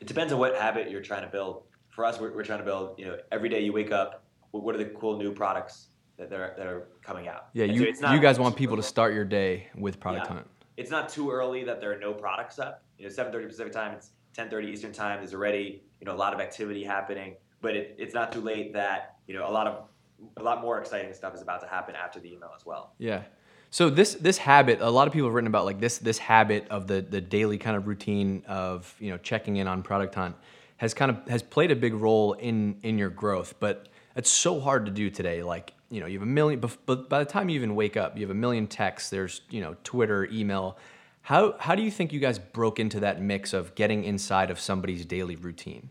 It 0.00 0.06
depends 0.06 0.32
on 0.32 0.38
what 0.38 0.56
habit 0.56 0.90
you're 0.90 1.02
trying 1.02 1.22
to 1.22 1.28
build. 1.28 1.64
For 1.90 2.04
us, 2.04 2.20
we're, 2.20 2.32
we're 2.32 2.44
trying 2.44 2.60
to 2.60 2.64
build. 2.64 2.98
You 2.98 3.06
know, 3.06 3.16
every 3.32 3.48
day 3.48 3.64
you 3.64 3.72
wake 3.72 3.90
up, 3.90 4.24
what 4.52 4.74
are 4.74 4.78
the 4.78 4.86
cool 4.86 5.18
new 5.18 5.32
products 5.32 5.88
that 6.16 6.32
are 6.32 6.54
that 6.56 6.66
are 6.66 6.88
coming 7.02 7.28
out? 7.28 7.48
Yeah. 7.52 7.64
And 7.64 7.74
You 7.74 7.82
so 7.82 7.88
it's 7.88 8.00
not 8.00 8.14
you 8.14 8.20
guys 8.20 8.38
want 8.38 8.56
people 8.56 8.76
to 8.76 8.82
start 8.82 9.14
your 9.14 9.24
day 9.24 9.68
with 9.76 9.98
product 9.98 10.26
Yeah. 10.26 10.34
hunt. 10.34 10.50
It's 10.76 10.90
not 10.90 11.08
too 11.08 11.30
early 11.30 11.64
that 11.64 11.80
there 11.80 11.92
are 11.92 11.98
no 11.98 12.12
products 12.12 12.58
up. 12.58 12.82
You 12.98 13.06
know, 13.06 13.10
7:30 13.12 13.48
Pacific 13.48 13.72
time, 13.72 13.94
it's 13.94 14.10
10:30 14.36 14.68
Eastern 14.68 14.92
time. 14.92 15.18
There's 15.18 15.34
already 15.34 15.82
you 16.00 16.04
know 16.06 16.14
a 16.14 16.16
lot 16.16 16.32
of 16.32 16.40
activity 16.40 16.84
happening, 16.84 17.34
but 17.60 17.74
it, 17.74 17.96
it's 17.98 18.14
not 18.14 18.30
too 18.30 18.40
late 18.40 18.72
that 18.74 19.16
you 19.26 19.34
know 19.34 19.48
a 19.48 19.50
lot 19.50 19.66
of 19.66 19.88
a 20.36 20.42
lot 20.42 20.60
more 20.60 20.80
exciting 20.80 21.12
stuff 21.12 21.34
is 21.34 21.42
about 21.42 21.60
to 21.60 21.66
happen 21.68 21.94
after 21.94 22.20
the 22.20 22.32
email 22.32 22.50
as 22.56 22.64
well. 22.64 22.94
Yeah. 22.98 23.22
So 23.70 23.90
this 23.90 24.14
this 24.14 24.38
habit, 24.38 24.80
a 24.80 24.90
lot 24.90 25.06
of 25.06 25.12
people 25.12 25.28
have 25.28 25.34
written 25.34 25.46
about 25.46 25.64
like 25.64 25.80
this 25.80 25.98
this 25.98 26.18
habit 26.18 26.66
of 26.70 26.86
the 26.86 27.02
the 27.02 27.20
daily 27.20 27.58
kind 27.58 27.76
of 27.76 27.86
routine 27.86 28.42
of 28.48 28.94
you 28.98 29.10
know 29.10 29.18
checking 29.18 29.56
in 29.56 29.66
on 29.66 29.82
product 29.82 30.14
hunt 30.14 30.36
has 30.78 30.94
kind 30.94 31.10
of 31.10 31.28
has 31.28 31.42
played 31.42 31.70
a 31.70 31.76
big 31.76 31.94
role 31.94 32.32
in 32.34 32.78
in 32.82 32.98
your 32.98 33.10
growth, 33.10 33.54
but 33.60 33.88
it's 34.16 34.30
so 34.30 34.58
hard 34.58 34.86
to 34.86 34.92
do 34.92 35.10
today. 35.10 35.42
Like 35.42 35.74
you 35.90 36.00
know 36.00 36.06
you 36.06 36.18
have 36.18 36.26
a 36.26 36.30
million, 36.30 36.60
but 36.86 37.08
by 37.08 37.18
the 37.18 37.30
time 37.30 37.48
you 37.48 37.56
even 37.56 37.74
wake 37.74 37.96
up, 37.96 38.16
you 38.16 38.22
have 38.22 38.30
a 38.30 38.38
million 38.38 38.66
texts. 38.66 39.10
There's 39.10 39.42
you 39.50 39.60
know 39.60 39.76
Twitter, 39.84 40.26
email. 40.32 40.78
How 41.20 41.54
how 41.58 41.74
do 41.74 41.82
you 41.82 41.90
think 41.90 42.12
you 42.12 42.20
guys 42.20 42.38
broke 42.38 42.80
into 42.80 43.00
that 43.00 43.20
mix 43.20 43.52
of 43.52 43.74
getting 43.74 44.04
inside 44.04 44.50
of 44.50 44.58
somebody's 44.58 45.04
daily 45.04 45.36
routine? 45.36 45.90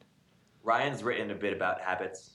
Ryan's 0.63 1.03
written 1.03 1.29
a 1.29 1.36
bit 1.36 1.53
about 1.53 1.79
habits 1.79 2.31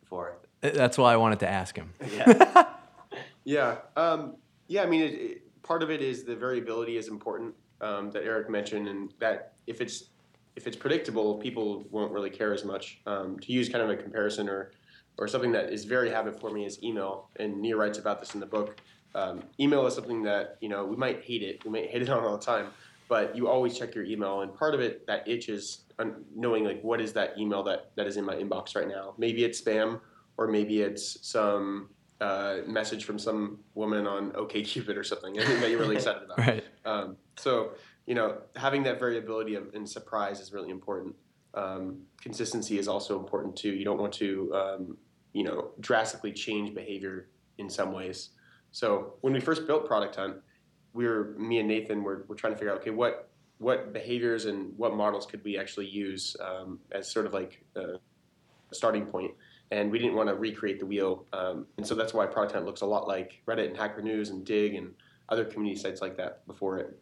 before. 0.00 0.38
That's 0.60 0.98
why 0.98 1.12
I 1.12 1.16
wanted 1.16 1.38
to 1.40 1.48
ask 1.48 1.76
him. 1.76 1.92
Yeah. 2.12 2.64
Yeah, 3.44 3.78
um, 3.96 4.36
yeah. 4.70 4.84
I 4.84 4.86
mean, 4.86 5.02
it, 5.02 5.12
it, 5.14 5.62
part 5.62 5.82
of 5.82 5.90
it 5.90 6.00
is 6.00 6.22
the 6.22 6.36
variability 6.36 6.96
is 6.96 7.08
important 7.08 7.54
um, 7.80 8.10
that 8.12 8.22
Erik 8.22 8.48
mentioned, 8.48 8.86
and 8.88 9.12
that 9.18 9.54
if 9.66 9.80
it's 9.80 10.04
if 10.54 10.66
it's 10.66 10.76
predictable, 10.76 11.34
people 11.34 11.84
won't 11.90 12.12
really 12.12 12.30
care 12.30 12.54
as 12.54 12.64
much. 12.64 13.00
Um, 13.04 13.38
to 13.40 13.52
use 13.52 13.68
kind 13.68 13.82
of 13.82 13.90
a 13.90 13.96
comparison 13.96 14.48
or 14.48 14.70
or 15.18 15.26
something 15.26 15.50
that 15.52 15.72
is 15.72 15.84
very 15.84 16.08
habit 16.08 16.40
forming 16.40 16.62
is 16.62 16.82
email, 16.84 17.28
and 17.36 17.60
Nir 17.60 17.76
writes 17.76 17.98
about 17.98 18.20
this 18.20 18.34
in 18.34 18.40
the 18.40 18.46
book. 18.46 18.80
Um, 19.14 19.42
email 19.58 19.86
is 19.88 19.94
something 19.94 20.22
that 20.22 20.56
you 20.60 20.68
know 20.68 20.84
we 20.86 20.96
might 20.96 21.24
hate 21.24 21.42
it, 21.42 21.64
we 21.64 21.70
might 21.70 21.90
hate 21.90 22.02
it 22.02 22.08
on 22.08 22.22
all 22.24 22.38
the 22.38 22.44
time, 22.44 22.68
but 23.08 23.36
you 23.36 23.48
always 23.48 23.76
check 23.76 23.92
your 23.92 24.04
email, 24.04 24.42
and 24.42 24.54
part 24.54 24.72
of 24.72 24.80
it 24.80 25.04
that 25.08 25.26
itch 25.26 25.48
is 25.48 25.80
knowing 26.34 26.64
like 26.64 26.80
what 26.82 27.00
is 27.00 27.12
that 27.14 27.36
email 27.36 27.64
that 27.64 27.90
that 27.96 28.06
is 28.06 28.16
in 28.16 28.24
my 28.24 28.36
inbox 28.36 28.76
right 28.76 28.88
now. 28.88 29.14
Maybe 29.18 29.42
it's 29.42 29.60
spam, 29.60 30.00
or 30.36 30.46
maybe 30.46 30.80
it's 30.80 31.18
some 31.26 31.88
uh, 32.20 32.58
message 32.66 33.04
from 33.04 33.18
some 33.18 33.58
woman 33.74 34.06
on 34.06 34.32
OKCupid 34.32 34.96
or 34.96 35.04
something 35.04 35.34
that 35.34 35.70
you're 35.70 35.78
really 35.78 35.96
excited 36.00 36.22
about. 36.22 36.38
Right. 36.38 36.64
Um, 36.84 37.16
so 37.36 37.72
you 38.06 38.14
know, 38.14 38.38
having 38.56 38.82
that 38.84 38.98
variability 38.98 39.54
of, 39.54 39.72
and 39.74 39.88
surprise 39.88 40.40
is 40.40 40.52
really 40.52 40.70
important. 40.70 41.14
Um, 41.54 42.02
consistency 42.20 42.78
is 42.78 42.88
also 42.88 43.18
important 43.18 43.56
too. 43.56 43.72
You 43.72 43.84
don't 43.84 43.98
want 43.98 44.12
to 44.14 44.52
um, 44.54 44.96
you 45.32 45.44
know 45.44 45.70
drastically 45.80 46.32
change 46.32 46.74
behavior 46.74 47.28
in 47.58 47.70
some 47.70 47.92
ways. 47.92 48.30
So 48.72 49.14
when 49.20 49.32
we 49.32 49.40
first 49.40 49.66
built 49.66 49.86
Product 49.86 50.16
Hunt, 50.16 50.36
we 50.92 51.06
were 51.06 51.34
me 51.38 51.58
and 51.58 51.68
Nathan 51.68 52.02
were, 52.02 52.24
were 52.28 52.34
trying 52.34 52.52
to 52.52 52.58
figure 52.58 52.72
out 52.72 52.80
okay 52.80 52.90
what 52.90 53.30
what 53.58 53.92
behaviors 53.92 54.46
and 54.46 54.72
what 54.76 54.94
models 54.94 55.26
could 55.26 55.44
we 55.44 55.58
actually 55.58 55.86
use 55.86 56.34
um, 56.40 56.78
as 56.92 57.12
sort 57.12 57.26
of 57.26 57.34
like 57.34 57.62
a 57.76 57.98
starting 58.72 59.04
point 59.04 59.32
and 59.70 59.90
we 59.90 59.98
didn't 59.98 60.14
want 60.14 60.28
to 60.28 60.34
recreate 60.34 60.80
the 60.80 60.86
wheel. 60.86 61.26
Um, 61.32 61.66
and 61.76 61.86
so 61.86 61.94
that's 61.94 62.12
why 62.12 62.26
Product 62.26 62.54
Hunt 62.54 62.66
looks 62.66 62.80
a 62.80 62.86
lot 62.86 63.06
like 63.06 63.40
Reddit 63.46 63.68
and 63.68 63.76
Hacker 63.76 64.02
News 64.02 64.30
and 64.30 64.44
Digg 64.44 64.74
and 64.74 64.94
other 65.28 65.44
community 65.44 65.80
sites 65.80 66.00
like 66.00 66.16
that 66.16 66.46
before 66.46 66.78
it. 66.78 67.00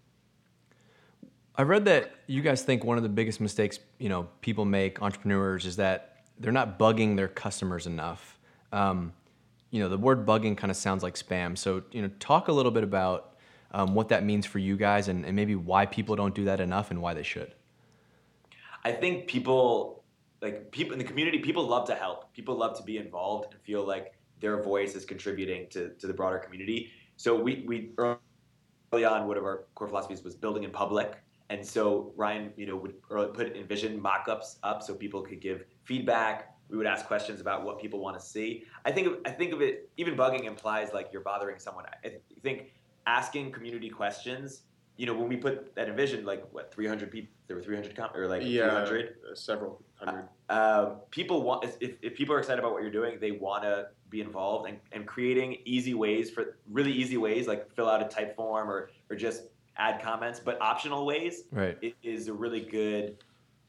I 1.56 1.62
read 1.62 1.86
that 1.86 2.12
you 2.26 2.40
guys 2.40 2.62
think 2.62 2.84
one 2.84 2.98
of 2.98 3.02
the 3.02 3.08
biggest 3.08 3.40
mistakes 3.40 3.80
you 3.98 4.08
know 4.08 4.28
people 4.42 4.64
make, 4.64 5.02
entrepreneurs, 5.02 5.66
is 5.66 5.76
that 5.76 6.24
they're 6.38 6.52
not 6.52 6.78
bugging 6.78 7.16
their 7.16 7.26
customers 7.26 7.86
enough. 7.86 8.38
Um, 8.72 9.12
you 9.70 9.82
know, 9.82 9.88
the 9.88 9.98
word 9.98 10.24
bugging 10.24 10.56
kind 10.56 10.70
of 10.70 10.76
sounds 10.76 11.02
like 11.02 11.14
spam. 11.14 11.58
So 11.58 11.82
you 11.90 12.02
know, 12.02 12.10
talk 12.20 12.46
a 12.48 12.52
little 12.52 12.70
bit 12.70 12.84
about 12.84 13.36
um, 13.72 13.94
what 13.94 14.08
that 14.10 14.24
means 14.24 14.46
for 14.46 14.60
you 14.60 14.76
guys, 14.76 15.08
and, 15.08 15.26
and 15.26 15.34
maybe 15.34 15.56
why 15.56 15.84
people 15.84 16.14
don't 16.14 16.34
do 16.34 16.44
that 16.44 16.60
enough, 16.60 16.92
and 16.92 17.02
why 17.02 17.14
they 17.14 17.24
should. 17.24 17.52
I 18.84 18.92
think 18.92 19.26
people 19.26 19.97
like 20.40 20.70
people 20.70 20.92
in 20.92 20.98
the 20.98 21.04
community, 21.04 21.38
people 21.38 21.66
love 21.66 21.86
to 21.88 21.94
help. 21.94 22.32
People 22.32 22.56
love 22.56 22.76
to 22.78 22.82
be 22.82 22.98
involved 22.98 23.52
and 23.52 23.62
feel 23.62 23.84
like 23.86 24.14
their 24.40 24.62
voice 24.62 24.94
is 24.94 25.04
contributing 25.04 25.66
to, 25.70 25.90
to 25.94 26.06
the 26.06 26.12
broader 26.12 26.38
community. 26.38 26.90
So 27.16 27.40
we, 27.40 27.64
we 27.66 27.90
early 27.98 29.04
on, 29.04 29.26
one 29.26 29.36
of 29.36 29.44
our 29.44 29.64
core 29.74 29.88
philosophies 29.88 30.22
was 30.22 30.36
building 30.36 30.62
in 30.62 30.70
public. 30.70 31.20
And 31.50 31.64
so 31.64 32.12
Ryan, 32.16 32.52
you 32.56 32.66
know, 32.66 32.76
would 32.76 33.02
put 33.02 33.54
InVision 33.54 33.98
mock-ups 33.98 34.58
up 34.62 34.82
so 34.82 34.94
people 34.94 35.22
could 35.22 35.40
give 35.40 35.64
feedback. 35.84 36.54
We 36.68 36.76
would 36.76 36.86
ask 36.86 37.06
questions 37.06 37.40
about 37.40 37.64
what 37.64 37.80
people 37.80 37.98
want 37.98 38.18
to 38.20 38.24
see. 38.24 38.64
I 38.84 38.92
think 38.92 39.26
I 39.26 39.30
think 39.30 39.54
of 39.54 39.62
it. 39.62 39.90
Even 39.96 40.14
bugging 40.14 40.44
implies 40.44 40.90
like 40.92 41.08
you're 41.10 41.22
bothering 41.22 41.58
someone. 41.58 41.86
I 42.04 42.12
think 42.42 42.72
asking 43.06 43.52
community 43.52 43.88
questions 43.88 44.64
you 44.98 45.06
know, 45.06 45.14
when 45.14 45.28
we 45.28 45.36
put 45.36 45.74
that 45.76 45.88
InVision, 45.88 46.24
like 46.24 46.44
what, 46.50 46.74
300 46.74 47.10
people, 47.10 47.32
there 47.46 47.56
were 47.56 47.62
300 47.62 47.96
com- 47.96 48.10
or 48.14 48.26
like 48.26 48.42
yeah, 48.44 48.84
300? 48.84 49.14
Uh, 49.30 49.34
several 49.34 49.80
hundred. 49.94 50.28
Uh, 50.50 50.52
uh, 50.52 50.94
people 51.10 51.42
want, 51.42 51.64
if, 51.80 51.94
if 52.02 52.16
people 52.16 52.34
are 52.34 52.40
excited 52.40 52.58
about 52.58 52.72
what 52.72 52.82
you're 52.82 52.90
doing, 52.90 53.18
they 53.20 53.30
want 53.30 53.62
to 53.62 53.86
be 54.10 54.20
involved 54.20 54.68
and, 54.68 54.78
and 54.90 55.06
creating 55.06 55.58
easy 55.64 55.94
ways 55.94 56.30
for 56.30 56.56
really 56.68 56.90
easy 56.90 57.16
ways, 57.16 57.46
like 57.46 57.72
fill 57.76 57.88
out 57.88 58.02
a 58.02 58.06
Typeform 58.06 58.66
or, 58.66 58.90
or 59.08 59.14
just 59.14 59.44
add 59.76 60.02
comments, 60.02 60.40
but 60.40 60.60
optional 60.60 61.06
ways 61.06 61.44
right. 61.52 61.78
it 61.80 61.94
is 62.02 62.26
a 62.26 62.32
really 62.32 62.60
good, 62.60 63.18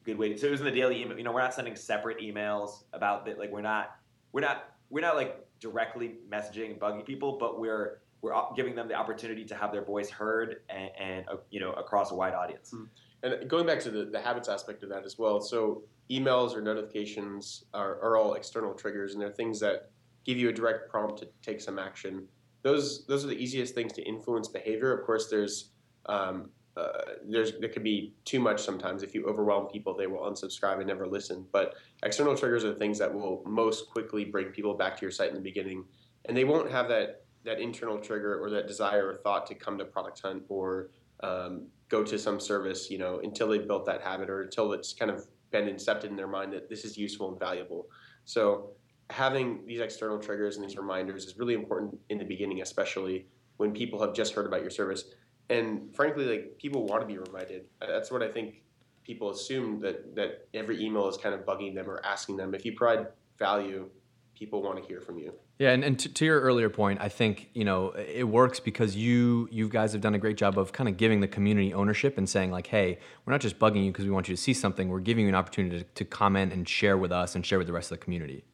good 0.06 0.18
way. 0.18 0.36
So 0.36 0.48
it 0.48 0.52
was 0.52 0.62
in 0.62 0.66
the 0.66 0.72
daily 0.72 1.00
email, 1.00 1.16
you 1.16 1.24
know, 1.24 1.32
we're 1.32 1.42
not 1.42 1.54
sending 1.54 1.76
separate 1.76 2.20
emails 2.20 2.86
about 2.94 3.24
that. 3.28 3.38
Like 3.38 3.52
we're 3.52 3.62
not, 3.62 3.98
we're 4.32 4.42
not, 4.42 4.72
we're 4.90 5.02
not 5.02 5.16
like 5.16 5.46
directly 5.60 6.16
messaging 6.28 6.72
and 6.72 6.80
bugging 6.80 7.06
people, 7.06 7.38
but 7.38 7.60
we're, 7.60 8.00
we're 8.22 8.34
giving 8.56 8.76
them 8.76 8.88
the 8.88 8.96
opportunity 8.96 9.46
to 9.46 9.56
have 9.56 9.72
their 9.72 9.84
voice 9.84 10.10
heard 10.10 10.58
and, 10.70 10.90
and 11.00 11.30
uh, 11.30 11.38
you 11.50 11.60
know 11.60 11.72
across 11.74 12.12
a 12.12 12.16
wide 12.16 12.34
audience. 12.34 12.74
Mm-hmm. 12.74 12.86
And 13.22 13.50
going 13.50 13.66
back 13.66 13.80
to 13.82 13.92
the, 13.92 14.06
the 14.06 14.20
habits 14.20 14.48
aspect 14.48 14.84
of 14.84 14.90
that 14.90 15.06
as 15.06 15.18
well, 15.18 15.42
so 15.42 15.84
emails 16.10 16.56
or 16.56 16.62
notifications 16.62 17.66
are, 17.74 18.02
are 18.02 18.18
all 18.18 18.36
external 18.36 18.74
triggers, 18.74 19.14
and 19.14 19.22
they're 19.22 19.30
things 19.30 19.60
that 19.60 19.92
give 20.26 20.38
you 20.38 20.50
a 20.50 20.54
direct 20.54 20.90
prompt 20.90 21.20
to 21.20 21.28
take 21.42 21.62
some 21.62 21.80
action. 21.80 22.28
Those 22.62 23.06
those 23.08 23.24
are 23.24 23.28
the 23.28 23.38
easiest 23.38 23.76
things 23.76 23.94
to 23.94 24.02
influence 24.04 24.48
behavior. 24.48 24.98
Of 24.98 25.06
course, 25.06 25.30
there's 25.30 25.72
um, 26.06 26.50
uh, 26.76 27.02
there's 27.28 27.54
there 27.60 27.70
could 27.70 27.84
be 27.84 28.14
too 28.26 28.40
much 28.40 28.62
sometimes. 28.62 29.04
If 29.04 29.14
you 29.14 29.26
overwhelm 29.26 29.68
people, 29.68 29.96
they 29.96 30.08
will 30.08 30.22
unsubscribe 30.22 30.78
and 30.78 30.88
never 30.88 31.08
listen. 31.08 31.46
But 31.52 31.76
external 32.04 32.36
triggers 32.36 32.64
are 32.64 32.70
the 32.70 32.80
things 32.80 33.00
that 33.00 33.14
will 33.14 33.44
most 33.46 33.90
quickly 33.90 34.26
bring 34.26 34.48
people 34.48 34.74
back 34.74 34.98
to 34.98 35.02
your 35.02 35.12
site 35.12 35.30
in 35.30 35.36
the 35.36 35.42
beginning, 35.42 35.86
and 36.26 36.36
they 36.36 36.44
won't 36.44 36.72
have 36.72 36.90
that 36.90 37.24
that 37.46 37.60
internal 37.60 37.98
trigger 38.00 38.42
or 38.44 38.50
that 38.50 38.68
desire 38.68 39.08
or 39.08 39.16
thought 39.16 39.48
to 39.48 39.56
come 39.56 39.78
to 39.78 39.86
product 39.86 40.22
hunt 40.22 40.44
or 40.50 40.90
um, 41.22 41.68
go 41.90 42.04
to 42.04 42.18
some 42.18 42.40
service, 42.40 42.90
you 42.90 42.98
know, 42.98 43.20
until 43.24 43.48
they've 43.48 43.68
built 43.68 43.86
that 43.86 44.02
habit 44.02 44.30
or 44.30 44.42
until 44.42 44.74
it's 44.74 44.94
kind 44.94 45.10
of 45.10 45.26
been 45.52 45.66
incepted 45.66 46.06
in 46.06 46.16
their 46.16 46.28
mind 46.28 46.54
that 46.54 46.70
this 46.70 46.86
is 46.86 46.98
useful 46.98 47.30
and 47.30 47.40
valuable. 47.40 47.88
So 48.26 48.72
having 49.10 49.66
these 49.66 49.80
external 49.80 50.20
triggers 50.20 50.58
and 50.58 50.68
these 50.68 50.78
reminders 50.78 51.26
is 51.26 51.38
really 51.38 51.56
important 51.56 51.98
in 52.10 52.18
the 52.18 52.26
beginning, 52.26 52.62
especially 52.62 53.26
when 53.58 53.74
people 53.74 54.00
have 54.02 54.14
just 54.14 54.34
heard 54.34 54.46
about 54.46 54.62
your 54.62 54.70
service. 54.70 55.06
And 55.50 55.94
frankly, 55.96 56.26
like 56.26 56.58
people 56.58 56.86
want 56.86 57.02
to 57.02 57.08
be 57.08 57.18
reminded. 57.18 57.66
That's 57.80 58.12
what 58.12 58.22
I 58.22 58.30
think 58.30 58.62
people 59.04 59.32
assume 59.32 59.80
that 59.82 60.16
that 60.16 60.48
every 60.54 60.84
email 60.84 61.08
is 61.08 61.18
kind 61.18 61.34
of 61.34 61.42
bugging 61.42 61.74
them 61.74 61.90
or 61.90 62.06
asking 62.06 62.38
them. 62.38 62.54
If 62.54 62.66
you 62.66 62.74
provide 62.76 63.08
value, 63.40 63.90
people 64.36 64.62
want 64.62 64.80
to 64.80 64.88
hear 64.88 65.02
from 65.02 65.18
you. 65.18 65.34
Yeah, 65.60 65.72
and, 65.72 65.84
and 65.84 66.00
to, 66.00 66.08
to, 66.08 66.24
your 66.24 66.40
earlier 66.40 66.70
point, 66.70 67.02
I 67.02 67.10
think 67.10 67.50
you 67.54 67.66
know 67.66 67.90
it 67.90 68.24
works 68.24 68.62
because 68.62 68.96
you 68.96 69.50
you 69.52 69.68
guys 69.68 69.92
have 69.92 70.00
done 70.00 70.16
a 70.16 70.18
great 70.18 70.38
job 70.38 70.58
of 70.58 70.72
kind 70.72 70.88
of 70.88 70.96
giving 70.96 71.20
the 71.20 71.28
community 71.28 71.74
ownership 71.74 72.18
and 72.18 72.30
saying 72.30 72.50
like, 72.50 72.68
hey, 72.68 72.98
we're 73.26 73.34
not 73.34 73.42
just 73.42 73.60
bugging 73.60 73.84
you 73.84 73.92
because 73.92 74.06
we 74.06 74.12
want 74.12 74.30
you 74.30 74.36
to 74.38 74.42
see 74.42 74.54
something. 74.54 74.88
We're 74.88 75.02
giving 75.02 75.26
you 75.26 75.30
an 75.30 75.36
opportunity 75.36 75.80
to, 75.80 75.84
to 75.84 76.06
comment 76.06 76.54
and 76.54 76.68
share 76.68 76.98
with 76.98 77.12
us 77.12 77.36
and 77.36 77.46
share 77.46 77.58
with 77.58 77.68
the 77.68 77.74
rest 77.74 77.92
of 77.92 78.00
the 78.00 78.04
community. 78.06 78.46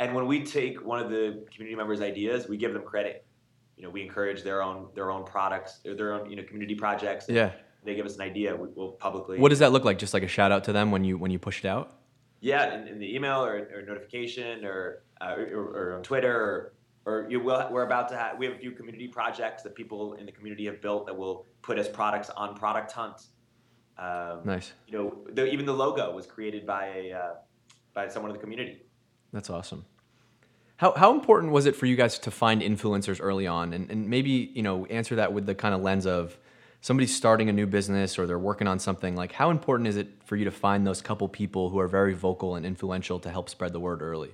And 0.00 0.14
when 0.14 0.26
we 0.26 0.44
take 0.44 0.84
one 0.84 1.00
of 1.00 1.08
the 1.08 1.46
community 1.50 1.76
members' 1.76 2.02
ideas, 2.02 2.46
we 2.46 2.58
give 2.58 2.74
them 2.74 2.82
credit. 2.82 3.24
You 3.78 3.84
know, 3.84 3.88
we 3.88 4.02
encourage 4.02 4.42
their 4.42 4.62
own 4.62 4.88
their 4.94 5.10
own 5.10 5.24
products, 5.24 5.80
their 5.82 6.12
own 6.12 6.28
you 6.28 6.36
know 6.36 6.42
community 6.42 6.74
projects. 6.74 7.24
Yeah. 7.26 7.52
They 7.84 7.94
give 7.94 8.04
us 8.04 8.16
an 8.16 8.22
idea. 8.22 8.54
We, 8.54 8.68
will 8.68 8.92
publicly. 8.92 9.38
What 9.38 9.48
does 9.48 9.60
that 9.60 9.72
look 9.72 9.86
like? 9.86 9.98
Just 9.98 10.12
like 10.12 10.22
a 10.22 10.28
shout 10.28 10.52
out 10.52 10.64
to 10.64 10.74
them 10.74 10.90
when 10.90 11.04
you 11.04 11.16
when 11.16 11.30
you 11.30 11.38
push 11.38 11.64
it 11.64 11.66
out? 11.66 12.00
Yeah, 12.40 12.74
in, 12.74 12.88
in 12.88 12.98
the 12.98 13.14
email 13.14 13.42
or, 13.42 13.70
or 13.74 13.82
notification 13.86 14.66
or 14.66 15.04
uh, 15.24 15.36
or, 15.52 15.64
or, 15.64 15.96
on 15.96 16.02
Twitter, 16.02 16.34
or, 16.34 16.74
or 17.06 17.30
you 17.30 17.40
will, 17.40 17.66
we're 17.70 17.86
about 17.86 18.08
to 18.08 18.16
have, 18.16 18.38
we 18.38 18.46
have 18.46 18.54
a 18.54 18.58
few 18.58 18.72
community 18.72 19.08
projects 19.08 19.62
that 19.62 19.74
people 19.74 20.14
in 20.14 20.26
the 20.26 20.32
community 20.32 20.66
have 20.66 20.80
built 20.80 21.06
that 21.06 21.16
will 21.16 21.46
put 21.62 21.78
as 21.78 21.88
products 21.88 22.30
on 22.30 22.54
Product 22.54 22.90
Hunt. 22.92 23.26
Um, 23.98 24.40
nice. 24.44 24.72
You 24.86 24.98
know, 24.98 25.24
the, 25.32 25.46
even 25.46 25.66
the 25.66 25.72
logo 25.72 26.14
was 26.14 26.26
created 26.26 26.66
by 26.66 26.86
a 26.86 27.12
uh, 27.12 27.34
by 27.94 28.08
someone 28.08 28.30
in 28.30 28.36
the 28.36 28.40
community. 28.40 28.82
That's 29.32 29.50
awesome. 29.50 29.84
How, 30.76 30.92
how 30.92 31.14
important 31.14 31.52
was 31.52 31.66
it 31.66 31.76
for 31.76 31.86
you 31.86 31.94
guys 31.94 32.18
to 32.18 32.30
find 32.32 32.60
influencers 32.60 33.18
early 33.22 33.46
on, 33.46 33.72
and, 33.72 33.88
and 33.90 34.10
maybe 34.10 34.50
you 34.52 34.62
know 34.62 34.86
answer 34.86 35.14
that 35.16 35.32
with 35.32 35.46
the 35.46 35.54
kind 35.54 35.74
of 35.74 35.80
lens 35.80 36.06
of 36.06 36.36
somebody's 36.80 37.14
starting 37.14 37.48
a 37.48 37.52
new 37.52 37.66
business 37.66 38.18
or 38.18 38.26
they're 38.26 38.38
working 38.38 38.66
on 38.66 38.78
something. 38.78 39.16
Like, 39.16 39.32
how 39.32 39.50
important 39.50 39.88
is 39.88 39.96
it 39.96 40.08
for 40.24 40.36
you 40.36 40.44
to 40.44 40.50
find 40.50 40.86
those 40.86 41.00
couple 41.00 41.26
people 41.28 41.70
who 41.70 41.78
are 41.78 41.88
very 41.88 42.12
vocal 42.12 42.56
and 42.56 42.66
influential 42.66 43.18
to 43.20 43.30
help 43.30 43.48
spread 43.48 43.72
the 43.72 43.80
word 43.80 44.02
early? 44.02 44.32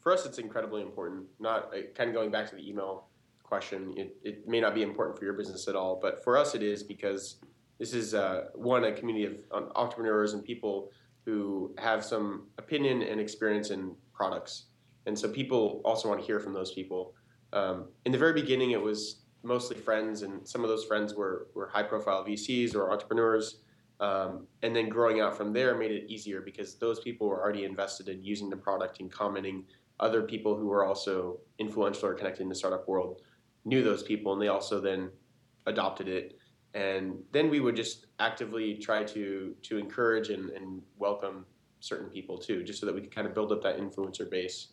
For 0.00 0.12
us, 0.12 0.26
it's 0.26 0.38
incredibly 0.38 0.82
important. 0.82 1.26
Not 1.38 1.74
uh, 1.74 1.82
kind 1.94 2.08
of 2.08 2.14
going 2.14 2.30
back 2.30 2.48
to 2.50 2.56
the 2.56 2.68
email 2.68 3.06
question, 3.42 3.94
it, 3.96 4.16
it 4.22 4.48
may 4.48 4.60
not 4.60 4.74
be 4.74 4.82
important 4.82 5.18
for 5.18 5.24
your 5.24 5.34
business 5.34 5.68
at 5.68 5.76
all, 5.76 5.98
but 6.00 6.22
for 6.22 6.36
us, 6.36 6.54
it 6.54 6.62
is 6.62 6.82
because 6.82 7.36
this 7.78 7.92
is 7.92 8.14
uh, 8.14 8.44
one 8.54 8.84
a 8.84 8.92
community 8.92 9.26
of 9.26 9.34
um, 9.52 9.72
entrepreneurs 9.74 10.34
and 10.34 10.44
people 10.44 10.90
who 11.24 11.74
have 11.78 12.04
some 12.04 12.46
opinion 12.58 13.02
and 13.02 13.20
experience 13.20 13.70
in 13.70 13.94
products, 14.14 14.66
and 15.06 15.18
so 15.18 15.28
people 15.28 15.80
also 15.84 16.08
want 16.08 16.20
to 16.20 16.26
hear 16.26 16.40
from 16.40 16.52
those 16.52 16.72
people. 16.72 17.14
Um, 17.52 17.88
in 18.04 18.12
the 18.12 18.18
very 18.18 18.32
beginning, 18.32 18.70
it 18.70 18.80
was 18.80 19.22
mostly 19.42 19.76
friends, 19.76 20.22
and 20.22 20.46
some 20.46 20.62
of 20.62 20.68
those 20.68 20.84
friends 20.84 21.14
were 21.14 21.48
were 21.54 21.68
high 21.68 21.82
profile 21.82 22.24
VCs 22.24 22.74
or 22.74 22.92
entrepreneurs. 22.92 23.60
Um, 24.00 24.46
and 24.62 24.74
then 24.74 24.88
growing 24.88 25.20
out 25.20 25.36
from 25.36 25.52
there 25.52 25.76
made 25.76 25.90
it 25.90 26.10
easier 26.10 26.40
because 26.40 26.76
those 26.76 27.00
people 27.00 27.28
were 27.28 27.42
already 27.42 27.64
invested 27.64 28.08
in 28.08 28.24
using 28.24 28.48
the 28.48 28.56
product 28.56 29.00
and 29.00 29.12
commenting. 29.12 29.64
Other 30.00 30.22
people 30.22 30.56
who 30.56 30.66
were 30.66 30.84
also 30.84 31.38
influential 31.58 32.08
or 32.08 32.14
connected 32.14 32.42
in 32.42 32.48
the 32.48 32.54
startup 32.54 32.88
world 32.88 33.20
knew 33.64 33.82
those 33.82 34.02
people, 34.02 34.32
and 34.32 34.40
they 34.40 34.48
also 34.48 34.80
then 34.80 35.10
adopted 35.66 36.08
it. 36.08 36.38
And 36.72 37.18
then 37.32 37.50
we 37.50 37.60
would 37.60 37.76
just 37.76 38.06
actively 38.18 38.76
try 38.76 39.04
to 39.04 39.54
to 39.62 39.78
encourage 39.78 40.30
and, 40.30 40.50
and 40.50 40.82
welcome 40.98 41.44
certain 41.80 42.08
people 42.08 42.38
too, 42.38 42.62
just 42.64 42.80
so 42.80 42.86
that 42.86 42.94
we 42.94 43.00
could 43.00 43.14
kind 43.14 43.26
of 43.26 43.34
build 43.34 43.52
up 43.52 43.62
that 43.62 43.78
influencer 43.78 44.30
base. 44.30 44.68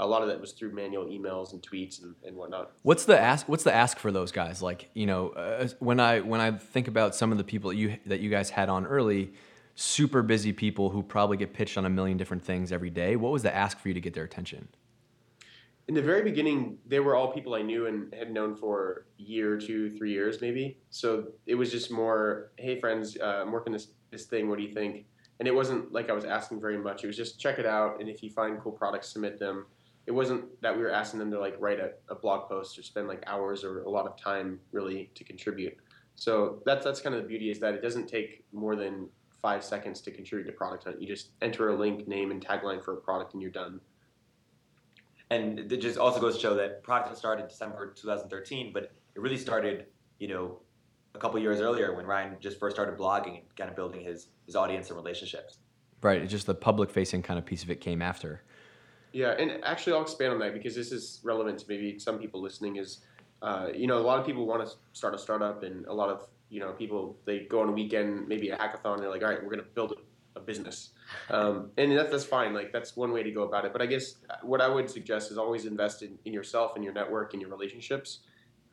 A 0.00 0.06
lot 0.06 0.22
of 0.22 0.28
that 0.28 0.40
was 0.40 0.52
through 0.52 0.72
manual 0.72 1.06
emails 1.06 1.52
and 1.52 1.60
tweets 1.60 2.02
and, 2.02 2.14
and 2.24 2.36
whatnot. 2.36 2.70
What's 2.82 3.04
the 3.04 3.18
ask? 3.18 3.48
What's 3.48 3.64
the 3.64 3.74
ask 3.74 3.98
for 3.98 4.12
those 4.12 4.30
guys? 4.30 4.62
Like, 4.62 4.90
you 4.94 5.06
know, 5.06 5.30
uh, 5.30 5.66
when 5.80 5.98
I 5.98 6.20
when 6.20 6.40
I 6.40 6.52
think 6.52 6.86
about 6.86 7.16
some 7.16 7.32
of 7.32 7.38
the 7.38 7.44
people 7.44 7.70
that 7.70 7.76
you 7.76 7.98
that 8.06 8.20
you 8.20 8.30
guys 8.30 8.50
had 8.50 8.68
on 8.68 8.86
early, 8.86 9.32
super 9.80 10.22
busy 10.22 10.52
people 10.52 10.90
who 10.90 11.02
probably 11.02 11.36
get 11.36 11.54
pitched 11.54 11.78
on 11.78 11.86
a 11.86 11.90
million 11.90 12.16
different 12.16 12.42
things 12.42 12.72
every 12.72 12.90
day. 12.90 13.14
What 13.14 13.30
was 13.30 13.42
the 13.42 13.54
ask 13.54 13.78
for 13.78 13.88
you 13.88 13.94
to 13.94 14.00
get 14.00 14.12
their 14.12 14.24
attention? 14.24 14.66
In 15.86 15.94
the 15.94 16.02
very 16.02 16.22
beginning, 16.22 16.78
they 16.84 17.00
were 17.00 17.14
all 17.14 17.32
people 17.32 17.54
I 17.54 17.62
knew 17.62 17.86
and 17.86 18.12
had 18.12 18.32
known 18.32 18.56
for 18.56 19.06
a 19.18 19.22
year, 19.22 19.56
two, 19.56 19.96
three 19.96 20.12
years, 20.12 20.40
maybe. 20.40 20.78
So 20.90 21.28
it 21.46 21.54
was 21.54 21.70
just 21.70 21.90
more, 21.90 22.50
hey 22.58 22.80
friends, 22.80 23.16
uh, 23.20 23.42
I'm 23.42 23.52
working 23.52 23.72
this 23.72 23.88
this 24.10 24.24
thing. 24.24 24.48
What 24.48 24.58
do 24.58 24.64
you 24.64 24.72
think? 24.72 25.06
And 25.38 25.46
it 25.46 25.54
wasn't 25.54 25.92
like 25.92 26.10
I 26.10 26.12
was 26.12 26.24
asking 26.24 26.60
very 26.60 26.76
much. 26.76 27.04
It 27.04 27.06
was 27.06 27.16
just 27.16 27.38
check 27.38 27.58
it 27.58 27.66
out, 27.66 28.00
and 28.00 28.08
if 28.08 28.22
you 28.22 28.30
find 28.30 28.60
cool 28.60 28.72
products, 28.72 29.08
submit 29.12 29.38
them 29.38 29.66
it 30.08 30.14
wasn't 30.14 30.42
that 30.62 30.74
we 30.74 30.82
were 30.82 30.90
asking 30.90 31.20
them 31.20 31.30
to 31.30 31.38
like 31.38 31.54
write 31.60 31.78
a, 31.78 31.90
a 32.08 32.14
blog 32.14 32.48
post 32.48 32.78
or 32.78 32.82
spend 32.82 33.06
like 33.08 33.22
hours 33.26 33.62
or 33.62 33.82
a 33.82 33.90
lot 33.90 34.06
of 34.06 34.16
time 34.16 34.58
really 34.72 35.10
to 35.14 35.22
contribute. 35.22 35.76
So 36.14 36.62
that's 36.64 36.82
that's 36.82 37.00
kind 37.00 37.14
of 37.14 37.22
the 37.22 37.28
beauty 37.28 37.50
is 37.50 37.60
that 37.60 37.74
it 37.74 37.82
doesn't 37.82 38.08
take 38.08 38.42
more 38.50 38.74
than 38.74 39.10
five 39.40 39.64
seconds 39.64 40.00
to 40.02 40.10
contribute 40.10 40.46
to 40.46 40.52
Product 40.52 40.84
Hunt. 40.84 41.00
You 41.00 41.06
just 41.06 41.30
enter 41.42 41.68
a 41.68 41.76
link, 41.76 42.08
name, 42.08 42.30
and 42.30 42.44
tagline 42.44 42.82
for 42.82 42.94
a 42.94 42.96
product, 42.96 43.34
and 43.34 43.42
you're 43.42 43.50
done. 43.50 43.80
And 45.30 45.70
it 45.70 45.80
just 45.80 45.98
also 45.98 46.20
goes 46.20 46.36
to 46.36 46.40
show 46.40 46.54
that 46.54 46.82
Product 46.82 47.08
Hunt 47.08 47.18
started 47.18 47.48
December 47.48 47.92
2013, 47.92 48.72
but 48.72 48.84
it 48.84 49.20
really 49.20 49.36
started, 49.36 49.86
you 50.18 50.28
know, 50.28 50.60
a 51.14 51.18
couple 51.18 51.38
years 51.40 51.60
earlier 51.60 51.94
when 51.94 52.06
Ryan 52.06 52.36
just 52.40 52.58
first 52.58 52.76
started 52.76 52.96
blogging 52.96 53.38
and 53.38 53.56
kind 53.56 53.70
of 53.70 53.76
building 53.76 54.02
his 54.02 54.28
his 54.46 54.56
audience 54.56 54.88
and 54.88 54.96
relationships. 54.96 55.58
Right. 56.00 56.22
It's 56.22 56.30
just 56.30 56.46
the 56.46 56.54
public 56.54 56.90
facing 56.90 57.22
kind 57.22 57.38
of 57.38 57.44
piece 57.44 57.62
of 57.62 57.70
it 57.70 57.80
came 57.80 58.02
after. 58.02 58.42
Yeah, 59.12 59.30
and 59.30 59.64
actually, 59.64 59.94
I'll 59.94 60.02
expand 60.02 60.34
on 60.34 60.38
that 60.40 60.52
because 60.52 60.74
this 60.74 60.92
is 60.92 61.20
relevant 61.24 61.58
to 61.60 61.64
maybe 61.68 61.98
some 61.98 62.18
people 62.18 62.42
listening. 62.42 62.76
Is 62.76 63.00
uh, 63.42 63.68
you 63.74 63.86
know, 63.86 63.98
a 63.98 64.04
lot 64.04 64.18
of 64.18 64.26
people 64.26 64.46
want 64.46 64.66
to 64.66 64.74
start 64.92 65.14
a 65.14 65.18
startup, 65.18 65.62
and 65.62 65.86
a 65.86 65.92
lot 65.92 66.10
of 66.10 66.28
you 66.48 66.60
know 66.60 66.72
people 66.72 67.18
they 67.24 67.40
go 67.40 67.60
on 67.60 67.68
a 67.68 67.72
weekend, 67.72 68.28
maybe 68.28 68.50
a 68.50 68.56
hackathon, 68.56 68.94
and 68.94 69.02
they're 69.02 69.10
like, 69.10 69.22
all 69.22 69.30
right, 69.30 69.42
we're 69.42 69.50
going 69.50 69.64
to 69.64 69.70
build 69.74 69.92
a, 69.92 70.40
business, 70.46 70.90
um, 71.30 71.72
and 71.78 71.98
that, 71.98 72.12
that's 72.12 72.24
fine. 72.24 72.54
Like 72.54 72.72
that's 72.72 72.94
one 72.94 73.10
way 73.10 73.24
to 73.24 73.30
go 73.32 73.42
about 73.42 73.64
it. 73.64 73.72
But 73.72 73.82
I 73.82 73.86
guess 73.86 74.14
uh, 74.30 74.34
what 74.42 74.60
I 74.60 74.68
would 74.68 74.88
suggest 74.88 75.32
is 75.32 75.36
always 75.36 75.66
invest 75.66 76.04
in, 76.04 76.16
in 76.26 76.32
yourself 76.32 76.76
and 76.76 76.84
your 76.84 76.92
network 76.92 77.32
and 77.32 77.42
your 77.42 77.50
relationships 77.50 78.20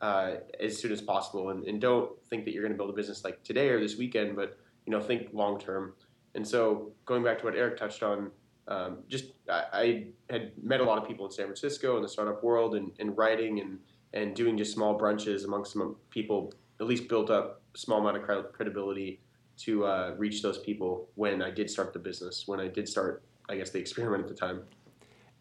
uh, 0.00 0.34
as 0.60 0.80
soon 0.80 0.92
as 0.92 1.02
possible, 1.02 1.50
and, 1.50 1.64
and 1.64 1.80
don't 1.80 2.12
think 2.30 2.44
that 2.44 2.54
you're 2.54 2.62
going 2.62 2.72
to 2.72 2.76
build 2.76 2.90
a 2.90 2.92
business 2.92 3.24
like 3.24 3.42
today 3.42 3.70
or 3.70 3.80
this 3.80 3.96
weekend, 3.96 4.36
but 4.36 4.56
you 4.86 4.92
know, 4.92 5.00
think 5.00 5.30
long 5.32 5.58
term. 5.58 5.94
And 6.36 6.46
so 6.46 6.92
going 7.04 7.24
back 7.24 7.40
to 7.40 7.44
what 7.44 7.56
Erik 7.56 7.76
touched 7.76 8.04
on 8.04 8.30
um, 8.68 8.98
just 9.08 9.26
I, 9.48 9.64
I, 9.72 10.06
had 10.28 10.52
met 10.60 10.80
a 10.80 10.84
lot 10.84 10.98
of 10.98 11.06
people 11.06 11.24
in 11.26 11.32
San 11.32 11.46
Francisco 11.46 11.96
in 11.96 12.02
the 12.02 12.08
startup 12.08 12.42
world 12.42 12.74
and, 12.74 12.90
and 12.98 13.16
writing 13.16 13.60
and, 13.60 13.78
and 14.12 14.34
doing 14.34 14.56
just 14.56 14.72
small 14.72 14.98
brunches 14.98 15.44
amongst 15.44 15.72
some 15.72 15.96
people, 16.10 16.52
at 16.80 16.86
least 16.86 17.08
built 17.08 17.30
up 17.30 17.62
small 17.76 18.00
amount 18.00 18.16
of 18.16 18.52
credibility 18.52 19.20
to 19.58 19.84
uh, 19.84 20.14
reach 20.18 20.42
those 20.42 20.58
people 20.58 21.08
when 21.14 21.42
I 21.42 21.50
did 21.50 21.70
start 21.70 21.92
the 21.92 21.98
business, 21.98 22.46
when 22.46 22.60
I 22.60 22.68
did 22.68 22.88
start, 22.88 23.22
I 23.48 23.56
guess, 23.56 23.70
the 23.70 23.78
experiment 23.78 24.22
at 24.22 24.28
the 24.28 24.34
time. 24.34 24.62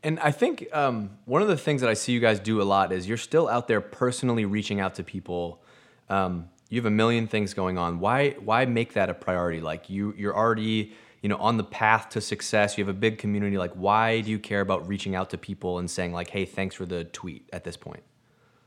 And 0.03 0.19
I 0.19 0.31
think 0.31 0.67
um, 0.71 1.17
one 1.25 1.41
of 1.41 1.47
the 1.47 1.57
things 1.57 1.81
that 1.81 1.89
I 1.89 1.95
see 1.95 2.11
you 2.11 2.19
guys 2.19 2.39
do 2.39 2.61
a 2.61 2.63
lot 2.63 2.91
is 2.91 3.07
you're 3.07 3.17
still 3.17 3.50
out 3.50 3.67
there 3.67 3.81
personally 3.81 4.45
reaching 4.45 4.79
out 4.79 4.95
to 4.95 5.03
people. 5.03 5.63
Um, 6.09 6.50
you 6.69 6.79
have 6.79 6.85
a 6.85 6.91
million 6.91 7.27
things 7.27 7.53
going 7.53 7.77
on. 7.77 8.00
Why 8.00 8.31
why 8.31 8.65
make 8.65 8.93
that 8.93 9.09
a 9.09 9.13
priority? 9.13 9.61
Like 9.61 9.89
you 9.89 10.13
you're 10.17 10.35
already 10.35 10.93
you 11.25 11.29
know 11.29 11.37
on 11.37 11.57
the 11.57 11.63
path 11.63 12.09
to 12.09 12.21
success 12.21 12.77
you 12.77 12.85
have 12.85 12.95
a 12.95 12.98
big 12.98 13.17
community 13.17 13.57
like 13.57 13.74
why 13.74 14.21
do 14.21 14.29
you 14.29 14.37
care 14.37 14.61
about 14.61 14.87
reaching 14.87 15.15
out 15.15 15.31
to 15.31 15.39
people 15.39 15.79
and 15.79 15.89
saying 15.89 16.13
like 16.13 16.29
hey 16.29 16.45
thanks 16.45 16.75
for 16.75 16.85
the 16.85 17.03
tweet 17.05 17.50
at 17.51 17.63
this 17.63 17.75
point 17.75 18.03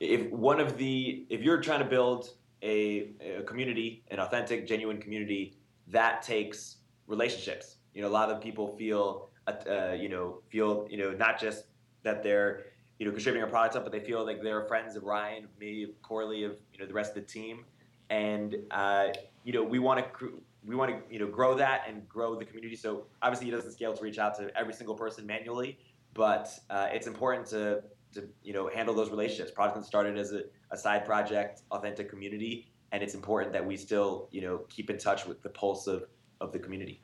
if 0.01 0.29
one 0.33 0.59
of 0.59 0.77
the 0.77 1.25
if 1.31 1.41
you're 1.41 1.61
trying 1.61 1.79
to 1.79 1.85
build 1.85 2.31
a, 2.63 3.11
a 3.39 3.43
community 3.43 4.05
an 4.11 4.19
authentic 4.19 4.67
genuine 4.67 5.01
community 5.01 5.57
that 5.87 6.23
takes 6.23 6.79
relationships 7.07 7.77
you 7.95 8.03
know 8.03 8.09
a 8.09 8.11
lot 8.11 8.31
of 8.31 8.41
people 8.41 8.77
feel 8.77 9.31
uh, 9.47 9.93
you 9.93 10.09
know 10.09 10.41
feel 10.49 10.87
you 10.91 10.99
know 10.99 11.13
not 11.13 11.41
just 11.41 11.65
that 12.03 12.23
they're 12.23 12.65
you 12.99 13.07
know 13.07 13.13
contributing 13.13 13.47
a 13.47 13.51
product 13.51 13.77
up 13.77 13.85
but 13.85 13.93
they 13.93 14.01
feel 14.01 14.25
like 14.25 14.43
they're 14.43 14.65
friends 14.67 14.97
of 14.97 15.05
ryan 15.05 15.45
of 15.45 15.59
me 15.59 15.85
of 15.85 16.03
corley 16.03 16.45
of 16.45 16.57
you 16.73 16.79
know 16.79 16.87
the 16.87 16.93
rest 16.93 17.17
of 17.17 17.27
the 17.27 17.33
team 17.33 17.65
and 18.11 18.57
uh, 18.71 19.09
you 19.45 19.53
know 19.53 19.63
we 19.63 19.79
want 19.79 20.05
to 20.19 20.43
we 20.67 20.75
want 20.75 20.91
to 20.91 21.13
you 21.13 21.19
know 21.19 21.27
grow 21.27 21.55
that 21.57 21.85
and 21.89 22.09
grow 22.09 22.39
the 22.39 22.45
community. 22.45 22.77
So 22.77 23.07
obviously, 23.23 23.49
it 23.49 23.53
doesn't 23.53 23.73
scale 23.73 23.95
to 23.95 24.03
reach 24.03 24.19
out 24.19 24.37
to 24.39 24.51
every 24.57 24.75
single 24.75 24.95
person 24.95 25.27
manually, 25.27 25.79
but 26.15 26.51
uh, 26.71 26.89
it's 26.93 27.07
important 27.07 27.47
to 27.49 27.83
to 28.15 28.29
you 28.43 28.53
know 28.53 28.69
handle 28.69 28.95
those 28.95 29.11
relationships. 29.11 29.51
Product 29.51 29.85
started 29.85 30.19
as 30.19 30.33
a, 30.33 30.43
a 30.71 30.77
side 30.77 31.05
project, 31.05 31.63
authentic 31.71 32.09
community, 32.09 32.71
and 32.93 33.03
it's 33.03 33.15
important 33.15 33.53
that 33.53 33.65
we 33.65 33.77
still 33.77 34.29
you 34.31 34.41
know 34.41 34.59
keep 34.69 34.91
in 34.91 34.99
touch 34.99 35.27
with 35.27 35.43
the 35.43 35.49
pulse 35.49 35.87
of 35.87 36.05
of 36.41 36.53
the 36.53 36.59
community. 36.59 37.03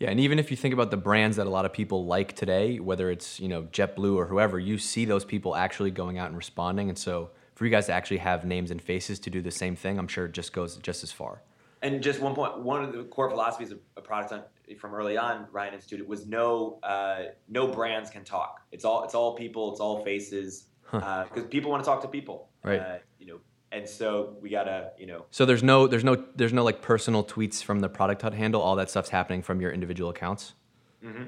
Yeah, 0.00 0.10
and 0.10 0.18
even 0.18 0.38
if 0.38 0.50
you 0.50 0.56
think 0.56 0.74
about 0.74 0.90
the 0.90 0.96
brands 0.96 1.36
that 1.36 1.46
a 1.46 1.50
lot 1.50 1.64
of 1.64 1.72
people 1.72 2.04
like 2.04 2.34
today, 2.34 2.80
whether 2.80 3.10
it's 3.10 3.38
you 3.40 3.48
know 3.48 3.62
JetBlue 3.64 4.16
or 4.16 4.26
whoever, 4.26 4.58
you 4.58 4.78
see 4.78 5.04
those 5.04 5.24
people 5.24 5.54
actually 5.54 5.90
going 5.90 6.18
out 6.18 6.28
and 6.28 6.36
responding, 6.36 6.88
and 6.88 6.98
so 6.98 7.30
for 7.54 7.64
you 7.64 7.70
guys 7.70 7.86
to 7.86 7.92
actually 7.92 8.18
have 8.18 8.44
names 8.44 8.70
and 8.70 8.82
faces 8.82 9.18
to 9.20 9.30
do 9.30 9.40
the 9.40 9.50
same 9.50 9.76
thing, 9.76 9.98
I'm 9.98 10.08
sure 10.08 10.26
it 10.26 10.32
just 10.32 10.52
goes 10.52 10.76
just 10.78 11.04
as 11.04 11.12
far. 11.12 11.42
And 11.84 12.02
just 12.02 12.18
one 12.18 12.34
point, 12.34 12.60
one 12.60 12.82
of 12.82 12.94
the 12.94 13.04
core 13.04 13.28
philosophies 13.28 13.70
of, 13.70 13.78
a 13.98 14.00
product 14.00 14.32
on, 14.32 14.42
from 14.78 14.94
early 14.94 15.18
on, 15.18 15.46
Ryan 15.52 15.74
Institute, 15.74 16.08
was 16.08 16.26
no 16.26 16.78
uh, 16.82 17.24
no 17.46 17.68
brands 17.68 18.08
can 18.08 18.24
talk. 18.24 18.62
It's 18.72 18.86
all 18.86 19.04
it's 19.04 19.14
all 19.14 19.34
people, 19.34 19.70
it's 19.70 19.80
all 19.80 20.02
faces, 20.02 20.68
because 20.90 21.02
huh. 21.02 21.40
uh, 21.40 21.42
people 21.50 21.70
want 21.70 21.84
to 21.84 21.86
talk 21.86 22.00
to 22.00 22.08
people, 22.08 22.48
right? 22.62 22.80
Uh, 22.80 22.96
you 23.18 23.26
know, 23.26 23.38
and 23.70 23.86
so 23.86 24.36
we 24.40 24.48
gotta, 24.48 24.92
you 24.98 25.06
know. 25.06 25.26
So 25.30 25.44
there's 25.44 25.62
no 25.62 25.86
there's 25.86 26.04
no 26.04 26.24
there's 26.34 26.54
no 26.54 26.64
like 26.64 26.80
personal 26.80 27.22
tweets 27.22 27.62
from 27.62 27.80
the 27.80 27.90
Product 27.90 28.22
Hunt 28.22 28.34
handle. 28.34 28.62
All 28.62 28.76
that 28.76 28.88
stuff's 28.88 29.10
happening 29.10 29.42
from 29.42 29.60
your 29.60 29.70
individual 29.70 30.08
accounts. 30.08 30.54
Mm-hmm. 31.04 31.24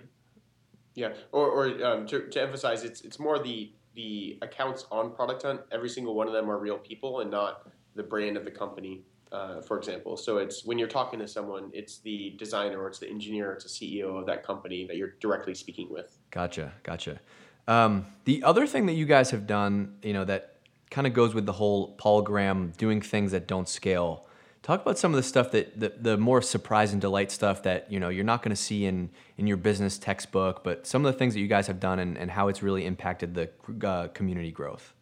Yeah, 0.95 1.13
or, 1.33 1.51
or 1.51 1.85
um, 1.85 2.07
to, 2.07 2.29
to 2.29 2.41
emphasize, 2.41 2.83
it's 2.83 3.03
it's 3.03 3.19
more 3.19 3.39
the 3.39 3.73
the 3.95 4.39
accounts 4.41 4.87
on 4.91 5.13
Product 5.15 5.43
Hunt. 5.43 5.61
Every 5.71 5.91
single 5.91 6.15
one 6.15 6.27
of 6.27 6.33
them 6.33 6.51
are 6.51 6.57
real 6.59 6.79
people 6.79 7.21
and 7.21 7.31
not 7.31 7.69
the 7.95 8.03
brand 8.03 8.39
of 8.39 8.47
the 8.47 8.51
company 8.51 9.03
uh, 9.33 9.61
for 9.61 9.77
example. 9.77 10.17
So 10.17 10.39
it's 10.39 10.65
when 10.65 10.79
you're 10.79 10.89
talking 10.89 11.19
to 11.19 11.29
someone, 11.29 11.71
it's 11.73 11.99
the 11.99 12.35
designer 12.39 12.81
or 12.81 12.89
it's 12.89 12.99
the 12.99 13.09
engineer, 13.09 13.51
or 13.51 13.55
it's 13.55 13.65
the 13.65 14.03
CEO 14.03 14.19
of 14.19 14.27
that 14.27 14.45
company 14.45 14.87
that 14.87 14.97
you're 14.97 15.15
directly 15.21 15.55
speaking 15.55 15.89
with. 15.91 16.19
Gotcha, 16.31 16.73
gotcha. 16.83 17.21
Um, 17.69 18.07
the 18.25 18.43
other 18.45 18.67
thing 18.67 18.87
that 18.87 18.93
you 18.93 19.07
guys 19.07 19.31
have 19.31 19.47
done, 19.47 19.97
you 20.03 20.13
know, 20.13 20.25
that 20.25 20.57
kind 20.91 21.07
of 21.07 21.13
goes 21.13 21.35
with 21.35 21.47
the 21.47 21.53
whole 21.53 21.93
Paul 21.93 22.23
Graham 22.23 22.73
doing 22.77 23.01
things 23.01 23.33
that 23.33 23.49
don't 23.49 23.69
scale. 23.69 24.25
Talk 24.63 24.83
about 24.83 24.99
some 24.99 25.13
of 25.13 25.17
the 25.17 25.23
stuff 25.23 25.53
that 25.53 25.79
the, 25.79 25.93
the 25.97 26.17
more 26.17 26.43
surprise 26.43 26.93
and 26.93 27.01
delight 27.01 27.31
stuff 27.31 27.63
that 27.63 27.91
you 27.91 28.01
know 28.01 28.09
you're 28.09 28.25
not 28.25 28.43
going 28.43 28.51
to 28.51 28.61
see 28.61 28.85
in 28.85 29.11
in 29.37 29.47
your 29.47 29.57
business 29.57 29.97
textbook, 29.97 30.65
but 30.65 30.87
some 30.87 31.05
of 31.07 31.13
the 31.13 31.19
things 31.19 31.35
that 31.35 31.41
you 31.41 31.47
guys 31.47 31.69
have 31.69 31.79
done 31.79 31.99
and, 32.01 32.19
and 32.19 32.31
how 32.31 32.49
it's 32.49 32.63
really 32.63 32.85
impacted 32.85 33.35
the 33.35 33.51
uh, 33.87 34.09
community 34.09 34.51
growth. 34.51 34.93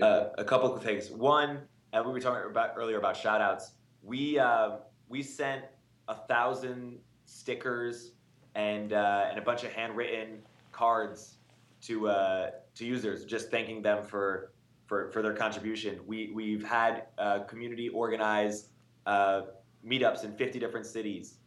Uh, 0.00 0.28
a 0.36 0.44
couple 0.44 0.74
of 0.74 0.82
things. 0.82 1.10
One, 1.10 1.60
and 1.92 2.04
we 2.04 2.12
were 2.12 2.20
talking 2.20 2.50
about 2.50 2.70
earlier 2.76 2.98
about 2.98 3.16
shout 3.16 3.40
outs. 3.40 3.72
We 4.02 4.38
uh, 4.38 4.76
we 5.08 5.22
sent 5.22 5.64
a 6.08 6.14
thousand 6.14 6.98
stickers 7.24 8.12
and 8.54 8.92
uh, 8.92 9.26
and 9.28 9.38
a 9.38 9.42
bunch 9.42 9.64
of 9.64 9.72
handwritten 9.72 10.38
cards 10.72 11.36
to 11.82 12.08
uh, 12.08 12.50
to 12.74 12.84
users, 12.84 13.24
just 13.24 13.50
thanking 13.50 13.82
them 13.82 14.04
for 14.04 14.52
for, 14.86 15.10
for 15.10 15.22
their 15.22 15.34
contribution. 15.34 16.00
We 16.06 16.30
we've 16.34 16.64
had 16.64 17.06
uh, 17.18 17.40
community 17.40 17.88
organized 17.88 18.68
uh, 19.06 19.42
meetups 19.86 20.24
in 20.24 20.32
50 20.32 20.58
different 20.58 20.86
cities. 20.86 21.38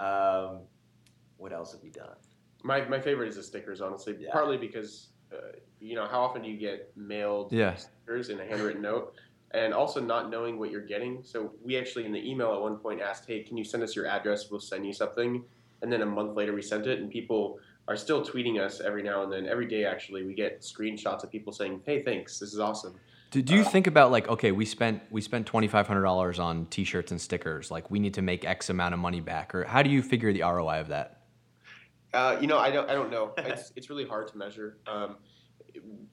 Um, 0.00 0.60
what 1.36 1.52
else 1.52 1.72
have 1.72 1.82
we 1.82 1.90
done? 1.90 2.16
My, 2.62 2.82
my 2.86 2.98
favorite 2.98 3.28
is 3.28 3.36
the 3.36 3.42
stickers, 3.42 3.80
honestly. 3.80 4.16
Yeah. 4.18 4.30
Partly 4.32 4.56
because, 4.56 5.08
uh, 5.32 5.56
you 5.80 5.94
know, 5.94 6.06
how 6.06 6.22
often 6.22 6.42
do 6.42 6.48
you 6.48 6.58
get 6.58 6.92
mailed 6.96 7.52
yeah. 7.52 7.74
stickers 7.74 8.30
in 8.30 8.40
a 8.40 8.46
handwritten 8.46 8.80
note? 8.80 9.14
And 9.54 9.72
also 9.72 10.00
not 10.00 10.30
knowing 10.30 10.58
what 10.58 10.70
you're 10.70 10.84
getting. 10.84 11.22
So 11.22 11.52
we 11.62 11.78
actually 11.78 12.04
in 12.04 12.12
the 12.12 12.28
email 12.28 12.52
at 12.52 12.60
one 12.60 12.76
point 12.76 13.00
asked, 13.00 13.26
"Hey, 13.26 13.42
can 13.42 13.56
you 13.56 13.64
send 13.64 13.82
us 13.82 13.94
your 13.94 14.06
address? 14.06 14.50
We'll 14.50 14.60
send 14.60 14.84
you 14.84 14.92
something." 14.92 15.44
And 15.80 15.92
then 15.92 16.02
a 16.02 16.06
month 16.06 16.36
later 16.36 16.52
we 16.52 16.62
sent 16.62 16.86
it, 16.86 16.98
and 16.98 17.10
people 17.10 17.58
are 17.86 17.96
still 17.96 18.24
tweeting 18.24 18.60
us 18.60 18.80
every 18.80 19.02
now 19.02 19.22
and 19.22 19.32
then. 19.32 19.46
Every 19.46 19.66
day 19.66 19.84
actually, 19.84 20.24
we 20.24 20.34
get 20.34 20.62
screenshots 20.62 21.22
of 21.22 21.30
people 21.30 21.52
saying, 21.52 21.82
"Hey, 21.86 22.02
thanks. 22.02 22.38
This 22.38 22.52
is 22.52 22.58
awesome." 22.58 22.94
Do, 23.30 23.42
do 23.42 23.54
you 23.54 23.64
think 23.64 23.86
about 23.86 24.10
like 24.10 24.28
okay, 24.28 24.52
we 24.52 24.64
spent 24.64 25.02
we 25.10 25.20
spent 25.20 25.46
twenty 25.46 25.68
five 25.68 25.86
hundred 25.86 26.02
dollars 26.02 26.38
on 26.38 26.66
T-shirts 26.66 27.12
and 27.12 27.20
stickers. 27.20 27.70
Like 27.70 27.90
we 27.90 27.98
need 27.98 28.14
to 28.14 28.22
make 28.22 28.44
X 28.44 28.70
amount 28.70 28.94
of 28.94 29.00
money 29.00 29.20
back, 29.20 29.54
or 29.54 29.64
how 29.64 29.82
do 29.82 29.90
you 29.90 30.02
figure 30.02 30.32
the 30.32 30.42
ROI 30.42 30.80
of 30.80 30.88
that? 30.88 31.20
Uh, 32.12 32.38
you 32.40 32.46
know, 32.46 32.58
I 32.58 32.70
don't, 32.70 32.88
I 32.88 32.94
don't 32.94 33.10
know. 33.10 33.34
It's, 33.38 33.72
it's 33.74 33.90
really 33.90 34.06
hard 34.06 34.28
to 34.28 34.38
measure. 34.38 34.78
Um, 34.86 35.16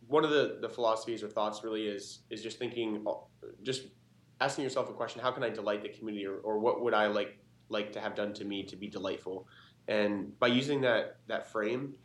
one 0.07 0.23
of 0.23 0.29
the, 0.29 0.57
the 0.61 0.69
philosophies 0.69 1.23
or 1.23 1.27
thoughts 1.27 1.63
really 1.63 1.87
is 1.87 2.19
is 2.29 2.41
just 2.43 2.57
thinking, 2.59 3.03
uh, 3.07 3.13
just 3.63 3.83
asking 4.39 4.63
yourself 4.63 4.89
a 4.89 4.93
question: 4.93 5.21
How 5.21 5.31
can 5.31 5.43
I 5.43 5.49
delight 5.49 5.83
the 5.83 5.89
community, 5.89 6.25
or, 6.25 6.37
or 6.37 6.59
what 6.59 6.81
would 6.81 6.93
I 6.93 7.07
like 7.07 7.37
like 7.69 7.91
to 7.93 7.99
have 8.01 8.15
done 8.15 8.33
to 8.33 8.45
me 8.45 8.63
to 8.63 8.75
be 8.75 8.87
delightful? 8.87 9.47
And 9.87 10.37
by 10.39 10.47
using 10.47 10.81
that 10.81 11.17
that 11.27 11.51
frame, 11.51 11.95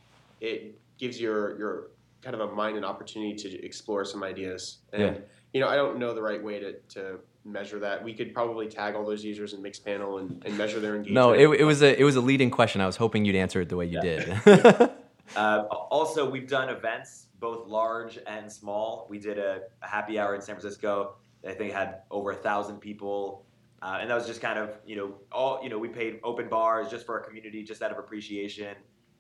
it 0.41 0.79
gives 0.99 1.21
your 1.21 1.59
your 1.59 1.91
kind 2.23 2.35
of 2.35 2.41
a 2.41 2.55
mind 2.55 2.77
an 2.77 2.85
opportunity 2.85 3.35
to 3.35 3.65
explore 3.65 4.05
some 4.05 4.23
ideas. 4.25 4.79
And 4.93 5.03
Yeah. 5.17 5.21
you 5.53 5.61
know, 5.61 5.69
I 5.69 5.77
don't 5.77 5.99
know 5.99 6.13
the 6.15 6.23
right 6.23 6.43
way 6.43 6.59
to, 6.59 6.73
to 6.95 7.19
measure 7.45 7.79
that. 7.81 8.03
We 8.03 8.15
could 8.15 8.35
probably 8.35 8.67
tag 8.67 8.95
all 8.97 9.05
those 9.07 9.25
users 9.25 9.53
in 9.53 9.63
Mixpanel 9.63 10.21
and, 10.21 10.43
and 10.45 10.59
measure 10.59 10.81
their 10.81 10.97
engagement. 10.97 11.15
No, 11.15 11.33
it, 11.33 11.61
it 11.61 11.65
was 11.65 11.83
a 11.83 11.99
it 12.01 12.05
was 12.05 12.17
a 12.17 12.21
leading 12.21 12.51
question. 12.51 12.81
I 12.81 12.87
was 12.87 12.97
hoping 12.97 13.25
you'd 13.25 13.37
answer 13.37 13.61
it 13.61 13.69
the 13.69 13.77
way 13.77 13.87
you 13.87 14.01
did. 14.01 14.29
Uh, 15.35 15.65
also, 15.91 16.29
we've 16.29 16.49
done 16.49 16.69
events, 16.69 17.27
both 17.41 17.67
large 17.67 18.19
and 18.27 18.51
small. 18.51 19.07
We 19.11 19.19
did 19.19 19.39
a, 19.39 19.63
a 19.83 19.87
happy 19.87 20.19
hour 20.19 20.35
in 20.35 20.41
San 20.41 20.55
Francisco. 20.55 21.17
I 21.47 21.53
think 21.53 21.73
had 21.73 22.03
over 22.11 22.33
a 22.33 22.37
thousand 22.37 22.81
people, 22.81 23.47
uh, 23.83 23.99
and 24.01 24.11
that 24.11 24.15
was 24.15 24.27
just 24.27 24.41
kind 24.41 24.59
of 24.59 24.79
you 24.85 24.97
know 24.97 25.15
all 25.31 25.61
you 25.63 25.69
know 25.69 25.79
we 25.79 25.89
paid 25.89 26.19
open 26.25 26.49
bars 26.49 26.91
just 26.91 27.07
for 27.07 27.19
our 27.19 27.25
community, 27.25 27.63
just 27.63 27.83
out 27.83 27.93
of 27.93 27.99
appreciation. 27.99 28.75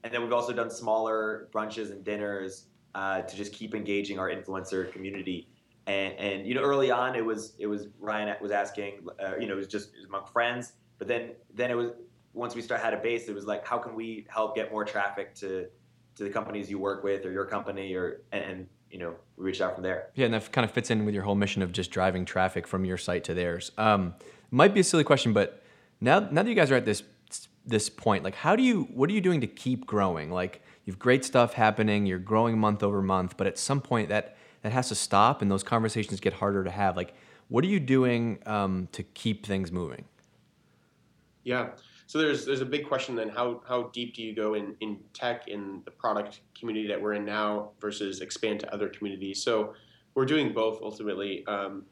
And 0.04 0.12
then 0.12 0.22
we've 0.22 0.32
also 0.32 0.52
done 0.52 0.70
smaller 0.70 1.48
brunches 1.52 1.90
and 1.90 2.04
dinners 2.04 2.66
uh, 2.94 3.22
to 3.22 3.36
just 3.36 3.52
keep 3.52 3.74
engaging 3.74 4.18
our 4.18 4.30
influencer 4.30 4.92
community. 4.92 5.48
And, 5.86 6.14
and 6.14 6.46
you 6.46 6.54
know 6.54 6.62
early 6.62 6.90
on 6.90 7.14
it 7.14 7.24
was 7.24 7.54
it 7.58 7.66
was 7.66 7.88
Ryan 8.00 8.34
was 8.40 8.50
asking 8.50 9.06
uh, 9.24 9.36
you 9.38 9.46
know 9.46 9.54
it 9.54 9.58
was 9.58 9.68
just 9.68 9.94
it 9.94 9.98
was 9.98 10.06
among 10.06 10.26
friends, 10.26 10.72
but 10.98 11.06
then 11.06 11.32
then 11.54 11.70
it 11.70 11.74
was 11.74 11.92
once 12.32 12.54
we 12.54 12.60
start 12.60 12.80
had 12.80 12.92
a 12.92 12.98
base 12.98 13.28
it 13.28 13.34
was 13.34 13.46
like 13.46 13.66
how 13.66 13.78
can 13.78 13.94
we 13.94 14.26
help 14.28 14.54
get 14.54 14.70
more 14.70 14.84
traffic 14.84 15.34
to 15.34 15.66
to 16.16 16.24
the 16.24 16.30
companies 16.30 16.70
you 16.70 16.78
work 16.78 17.04
with 17.04 17.24
or 17.24 17.30
your 17.30 17.44
company 17.44 17.94
or 17.94 18.20
and, 18.32 18.44
and 18.44 18.68
you 18.90 18.98
know 18.98 19.14
we 19.36 19.44
reached 19.44 19.60
out 19.60 19.74
from 19.74 19.82
there. 19.82 20.08
Yeah, 20.14 20.26
and 20.26 20.34
that 20.34 20.50
kind 20.52 20.64
of 20.64 20.70
fits 20.70 20.90
in 20.90 21.04
with 21.04 21.14
your 21.14 21.24
whole 21.24 21.34
mission 21.34 21.62
of 21.62 21.72
just 21.72 21.90
driving 21.90 22.24
traffic 22.24 22.66
from 22.66 22.84
your 22.84 22.96
site 22.96 23.24
to 23.24 23.34
theirs. 23.34 23.72
Um, 23.78 24.14
might 24.50 24.74
be 24.74 24.80
a 24.80 24.84
silly 24.84 25.04
question, 25.04 25.32
but 25.32 25.62
now 26.00 26.20
now 26.20 26.42
that 26.42 26.48
you 26.48 26.54
guys 26.54 26.70
are 26.70 26.76
at 26.76 26.84
this 26.84 27.02
this 27.64 27.88
point, 27.88 28.24
like 28.24 28.34
how 28.34 28.56
do 28.56 28.62
you 28.62 28.84
what 28.94 29.10
are 29.10 29.12
you 29.12 29.20
doing 29.20 29.40
to 29.40 29.46
keep 29.46 29.86
growing? 29.86 30.30
Like 30.30 30.62
you've 30.84 30.98
great 30.98 31.24
stuff 31.24 31.54
happening, 31.54 32.06
you're 32.06 32.18
growing 32.18 32.58
month 32.58 32.82
over 32.82 33.02
month, 33.02 33.36
but 33.36 33.46
at 33.46 33.58
some 33.58 33.80
point 33.80 34.08
that 34.08 34.36
that 34.62 34.72
has 34.72 34.88
to 34.88 34.94
stop, 34.94 35.42
and 35.42 35.50
those 35.50 35.62
conversations 35.62 36.18
get 36.18 36.32
harder 36.32 36.64
to 36.64 36.70
have. 36.70 36.96
Like, 36.96 37.14
what 37.48 37.62
are 37.62 37.68
you 37.68 37.78
doing 37.78 38.38
um, 38.46 38.88
to 38.92 39.02
keep 39.02 39.46
things 39.46 39.70
moving? 39.70 40.06
Yeah. 41.44 41.68
So 42.06 42.18
there's 42.18 42.46
there's 42.46 42.60
a 42.60 42.66
big 42.66 42.86
question 42.86 43.16
then 43.16 43.28
how 43.28 43.62
how 43.66 43.90
deep 43.92 44.14
do 44.14 44.22
you 44.22 44.34
go 44.34 44.54
in 44.54 44.76
in 44.80 45.00
tech 45.12 45.48
in 45.48 45.82
the 45.84 45.90
product 45.90 46.40
community 46.58 46.86
that 46.88 47.00
we're 47.00 47.14
in 47.14 47.24
now 47.24 47.72
versus 47.80 48.20
expand 48.20 48.60
to 48.60 48.72
other 48.72 48.88
communities? 48.88 49.42
So 49.42 49.74
we're 50.14 50.24
doing 50.24 50.52
both 50.52 50.80
ultimately. 50.82 51.44
Um, 51.46 51.84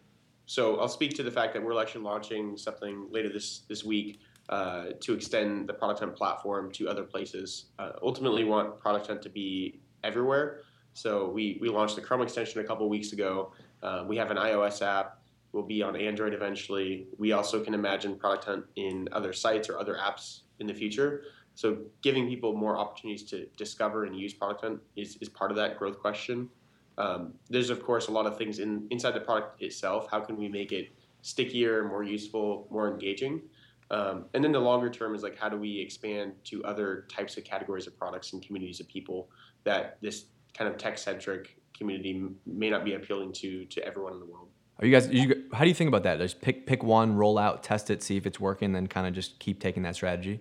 so 0.46 0.79
I'll 0.79 0.88
speak 0.88 1.14
to 1.14 1.22
the 1.22 1.31
fact 1.31 1.55
that 1.55 1.62
we're 1.62 1.81
actually 1.81 2.03
launching 2.03 2.57
something 2.57 3.09
later 3.11 3.29
this 3.33 3.61
this 3.68 3.83
week 3.83 4.20
uh, 4.48 4.87
to 5.00 5.14
extend 5.14 5.68
the 5.68 5.74
Product 5.74 6.00
Hunt 6.00 6.16
platform 6.16 6.70
to 6.72 6.88
other 6.88 7.03
places. 7.03 7.66
Uh, 7.79 7.92
ultimately, 8.03 8.44
want 8.44 8.79
Product 8.79 9.07
Hunt 9.07 9.22
to 9.22 9.31
be 9.31 9.81
everywhere. 10.05 10.61
So 10.92 11.29
we 11.29 11.59
we 11.61 11.68
launched 11.68 11.96
the 11.96 12.03
Chrome 12.03 12.22
extension 12.22 12.61
a 12.61 12.64
couple 12.64 12.88
weeks 12.88 13.12
ago. 13.12 13.53
Uh, 13.83 14.05
we 14.07 14.16
have 14.16 14.31
an 14.31 14.37
iOS 14.37 14.81
app 14.81 15.23
will 15.54 15.62
be 15.62 15.82
on 15.82 15.96
Android 15.96 16.34
eventually. 16.34 17.06
We 17.16 17.32
also 17.32 17.62
can 17.62 17.72
imagine 17.72 18.16
Product 18.16 18.44
Hunt 18.44 18.64
in 18.76 19.08
other 19.12 19.32
sites 19.32 19.68
or 19.68 19.78
other 19.78 19.94
apps 19.94 20.40
in 20.58 20.66
the 20.66 20.74
future. 20.74 21.22
So 21.54 21.78
giving 22.02 22.28
people 22.28 22.54
more 22.54 22.76
opportunities 22.76 23.22
to 23.30 23.46
discover 23.56 24.04
and 24.04 24.18
use 24.18 24.34
Product 24.34 24.60
Hunt 24.62 24.80
is, 24.96 25.16
is 25.20 25.28
part 25.28 25.50
of 25.50 25.56
that 25.56 25.78
growth 25.78 26.00
question. 26.00 26.50
Um, 26.98 27.34
there's 27.48 27.70
of 27.70 27.82
course 27.82 28.08
a 28.08 28.12
lot 28.12 28.26
of 28.26 28.36
things 28.38 28.58
in 28.58 28.86
inside 28.90 29.12
the 29.12 29.20
product 29.20 29.62
itself. 29.62 30.08
How 30.10 30.20
can 30.20 30.36
we 30.36 30.48
make 30.48 30.72
it 30.72 30.92
stickier, 31.22 31.84
more 31.84 32.04
useful, 32.04 32.68
more 32.70 32.92
engaging? 32.92 33.42
Um, 33.90 34.26
and 34.34 34.42
then 34.42 34.52
the 34.52 34.60
longer 34.60 34.88
term 34.90 35.14
is 35.14 35.22
like 35.22 35.38
how 35.38 35.48
do 35.48 35.56
we 35.56 35.80
expand 35.80 36.32
to 36.44 36.64
other 36.64 37.06
types 37.08 37.36
of 37.36 37.44
categories 37.44 37.86
of 37.86 37.98
products 37.98 38.32
and 38.32 38.42
communities 38.42 38.80
of 38.80 38.88
people 38.88 39.28
that 39.64 39.98
this 40.00 40.26
kind 40.56 40.70
of 40.70 40.78
tech 40.78 40.96
centric 40.98 41.58
community 41.76 42.24
may 42.46 42.70
not 42.70 42.84
be 42.84 42.94
appealing 42.94 43.32
to 43.32 43.64
to 43.66 43.84
everyone 43.84 44.12
in 44.12 44.20
the 44.20 44.26
world. 44.26 44.48
Are 44.80 44.87
you 44.87 44.92
guys? 44.92 45.08
You, 45.08 45.44
how 45.52 45.60
do 45.60 45.68
you 45.68 45.74
think 45.74 45.88
about 45.88 46.02
that? 46.02 46.18
Just 46.18 46.40
pick 46.40 46.66
pick 46.66 46.82
one, 46.82 47.14
roll 47.14 47.38
out, 47.38 47.62
test 47.62 47.90
it, 47.90 48.02
see 48.02 48.16
if 48.16 48.26
it's 48.26 48.40
working, 48.40 48.72
then 48.72 48.87
kind 48.87 49.06
of 49.06 49.12
just 49.12 49.38
keep 49.38 49.60
taking 49.60 49.82
that 49.84 49.94
strategy. 49.94 50.40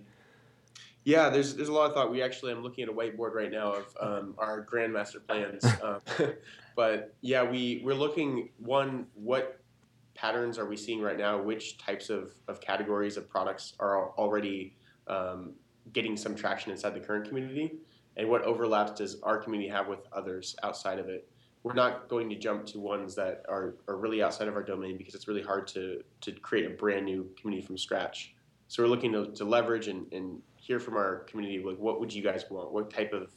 Yeah, 1.04 1.28
there's 1.28 1.54
there's 1.54 1.68
a 1.68 1.72
lot 1.72 1.86
of 1.86 1.94
thought. 1.94 2.10
We 2.10 2.22
actually 2.22 2.52
I'm 2.52 2.62
looking 2.62 2.82
at 2.82 2.90
a 2.90 2.92
whiteboard 2.92 3.34
right 3.34 3.52
now 3.52 3.74
of 3.74 3.96
um, 4.00 4.34
our 4.38 4.64
grandmaster 4.64 5.24
plans. 5.24 5.64
um, 5.82 6.00
but 6.76 7.14
yeah, 7.20 7.42
we 7.42 7.82
we're 7.84 7.94
looking 7.94 8.48
one 8.58 9.06
what 9.14 9.60
patterns 10.14 10.58
are 10.58 10.66
we 10.66 10.76
seeing 10.76 11.00
right 11.00 11.18
now? 11.18 11.40
Which 11.40 11.78
types 11.78 12.08
of, 12.08 12.32
of 12.48 12.60
categories 12.60 13.16
of 13.16 13.28
products 13.28 13.74
are 13.78 14.10
already 14.12 14.76
um, 15.06 15.52
getting 15.92 16.16
some 16.16 16.34
traction 16.34 16.72
inside 16.72 16.94
the 16.94 17.00
current 17.00 17.28
community, 17.28 17.74
and 18.16 18.28
what 18.28 18.42
overlaps 18.42 18.92
does 18.92 19.20
our 19.22 19.38
community 19.38 19.68
have 19.68 19.86
with 19.86 20.00
others 20.12 20.56
outside 20.62 20.98
of 20.98 21.08
it? 21.08 21.28
We're 21.64 21.72
not 21.72 22.08
going 22.08 22.28
to 22.28 22.36
jump 22.36 22.66
to 22.66 22.78
ones 22.78 23.16
that 23.16 23.44
are, 23.48 23.74
are 23.88 23.96
really 23.96 24.22
outside 24.22 24.48
of 24.48 24.54
our 24.54 24.62
domain 24.62 24.96
because 24.96 25.14
it's 25.14 25.26
really 25.26 25.42
hard 25.42 25.66
to 25.68 26.04
to 26.20 26.32
create 26.32 26.66
a 26.66 26.70
brand 26.70 27.06
new 27.06 27.28
community 27.40 27.66
from 27.66 27.76
scratch. 27.78 28.34
So 28.68 28.82
we're 28.82 28.88
looking 28.88 29.12
to, 29.12 29.32
to 29.32 29.44
leverage 29.44 29.88
and, 29.88 30.12
and 30.12 30.40
hear 30.56 30.78
from 30.78 30.94
our 30.94 31.20
community 31.24 31.62
like 31.64 31.78
what 31.78 32.00
would 32.00 32.12
you 32.12 32.22
guys 32.22 32.44
want? 32.50 32.72
What 32.72 32.90
type 32.90 33.12
of 33.12 33.32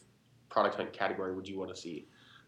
product 0.49 0.75
hunt 0.75 0.93
category 0.93 1.33
would 1.33 1.47
you 1.47 1.57
want 1.57 1.73
to 1.73 1.81
see? 1.81 2.07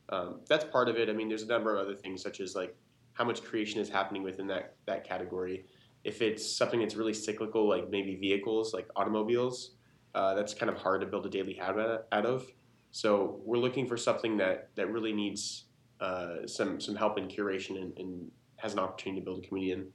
Um, 0.10 0.42
that's 0.48 0.66
part 0.66 0.90
of 0.90 0.98
it. 0.98 1.10
I 1.10 1.14
mean, 1.14 1.30
there's 1.30 1.44
a 1.44 1.48
number 1.48 1.76
of 1.76 1.86
other 1.86 1.96
things 1.96 2.22
such 2.22 2.40
as 2.40 2.56
like 2.56 2.76
how 3.14 3.24
much 3.24 3.44
creation 3.44 3.80
is 3.80 3.90
happening 3.90 4.24
within 4.24 4.48
that 4.48 4.76
that 4.86 5.08
category. 5.08 5.66
If 6.04 6.22
it's 6.22 6.46
something 6.46 6.80
that's 6.80 6.96
really 6.96 7.14
cyclical, 7.14 7.68
like 7.68 7.90
maybe 7.90 8.16
vehicles, 8.16 8.74
like 8.74 8.88
automobiles, 8.96 9.72
uh, 10.16 10.34
that's 10.34 10.54
kind 10.54 10.70
of 10.70 10.78
hard 10.78 11.02
to 11.02 11.08
build 11.08 11.26
a 11.26 11.30
daily 11.30 11.54
habit 11.54 12.06
out 12.12 12.26
of. 12.26 12.52
So 12.92 13.40
we're 13.46 13.58
looking 13.58 13.86
for 13.86 13.98
something 13.98 14.38
that 14.38 14.70
that 14.76 14.92
really 14.92 15.14
needs 15.14 15.66
uh, 16.00 16.48
some 16.48 16.80
some 16.80 16.96
help 16.96 17.18
in 17.18 17.28
curation 17.28 17.82
and, 17.82 17.98
and 17.98 18.32
has 18.58 18.74
an 18.74 18.80
opportunity 18.80 19.22
to 19.22 19.26
build 19.26 19.44
a 19.44 19.48
community 19.48 19.74
in. 19.74 19.88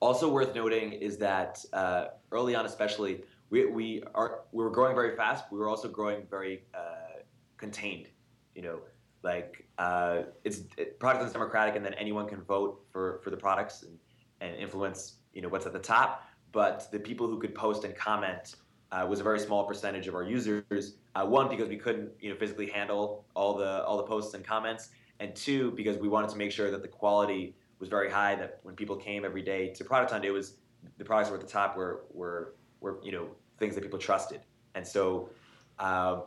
Also 0.00 0.30
worth 0.30 0.54
noting 0.54 0.92
is 0.92 1.16
that 1.18 1.64
uh, 1.72 2.06
early 2.30 2.54
on, 2.54 2.66
especially, 2.66 3.22
we, 3.50 3.66
we 3.66 4.02
are 4.14 4.40
we 4.52 4.62
were 4.62 4.70
growing 4.70 4.94
very 4.94 5.16
fast. 5.16 5.44
We 5.50 5.58
were 5.58 5.68
also 5.68 5.88
growing 5.88 6.26
very 6.30 6.64
uh, 6.74 7.20
contained. 7.56 8.08
You 8.54 8.62
know, 8.62 8.78
like 9.22 9.66
uh, 9.78 10.22
it's 10.44 10.62
it, 10.76 10.98
product 10.98 11.24
is 11.24 11.32
democratic, 11.32 11.76
and 11.76 11.84
then 11.84 11.94
anyone 11.94 12.28
can 12.28 12.42
vote 12.42 12.84
for 12.92 13.20
for 13.22 13.30
the 13.30 13.36
products 13.36 13.82
and, 13.82 13.98
and 14.40 14.56
influence 14.56 15.16
you 15.32 15.42
know 15.42 15.48
what's 15.48 15.66
at 15.66 15.72
the 15.72 15.78
top. 15.78 16.24
But 16.52 16.90
the 16.90 16.98
people 16.98 17.26
who 17.26 17.38
could 17.38 17.54
post 17.54 17.84
and 17.84 17.94
comment 17.94 18.56
uh, 18.92 19.06
was 19.08 19.20
a 19.20 19.22
very 19.22 19.40
small 19.40 19.64
percentage 19.64 20.06
of 20.06 20.14
our 20.14 20.22
users. 20.22 20.96
Uh, 21.14 21.24
one 21.24 21.48
because 21.48 21.68
we 21.68 21.76
couldn't 21.76 22.10
you 22.20 22.30
know 22.30 22.36
physically 22.36 22.68
handle 22.68 23.24
all 23.34 23.54
the 23.54 23.84
all 23.84 23.96
the 23.96 24.02
posts 24.02 24.34
and 24.34 24.44
comments, 24.44 24.90
and 25.20 25.34
two 25.34 25.70
because 25.72 25.96
we 25.98 26.08
wanted 26.08 26.30
to 26.30 26.36
make 26.36 26.52
sure 26.52 26.70
that 26.70 26.82
the 26.82 26.88
quality 26.88 27.54
was 27.78 27.88
very 27.88 28.10
high. 28.10 28.34
That 28.34 28.60
when 28.62 28.74
people 28.74 28.96
came 28.96 29.24
every 29.24 29.42
day 29.42 29.68
to 29.74 29.84
Product 29.84 30.12
Hunt, 30.12 30.24
it 30.24 30.30
was 30.30 30.54
the 30.98 31.04
products 31.04 31.30
were 31.30 31.36
at 31.36 31.42
the 31.42 31.48
top 31.48 31.76
were 31.76 32.04
were 32.12 32.54
were 32.80 32.98
you 33.02 33.12
know 33.12 33.28
things 33.58 33.74
that 33.74 33.82
people 33.82 33.98
trusted, 33.98 34.40
and 34.74 34.86
so. 34.86 35.30
Uh, 35.78 36.20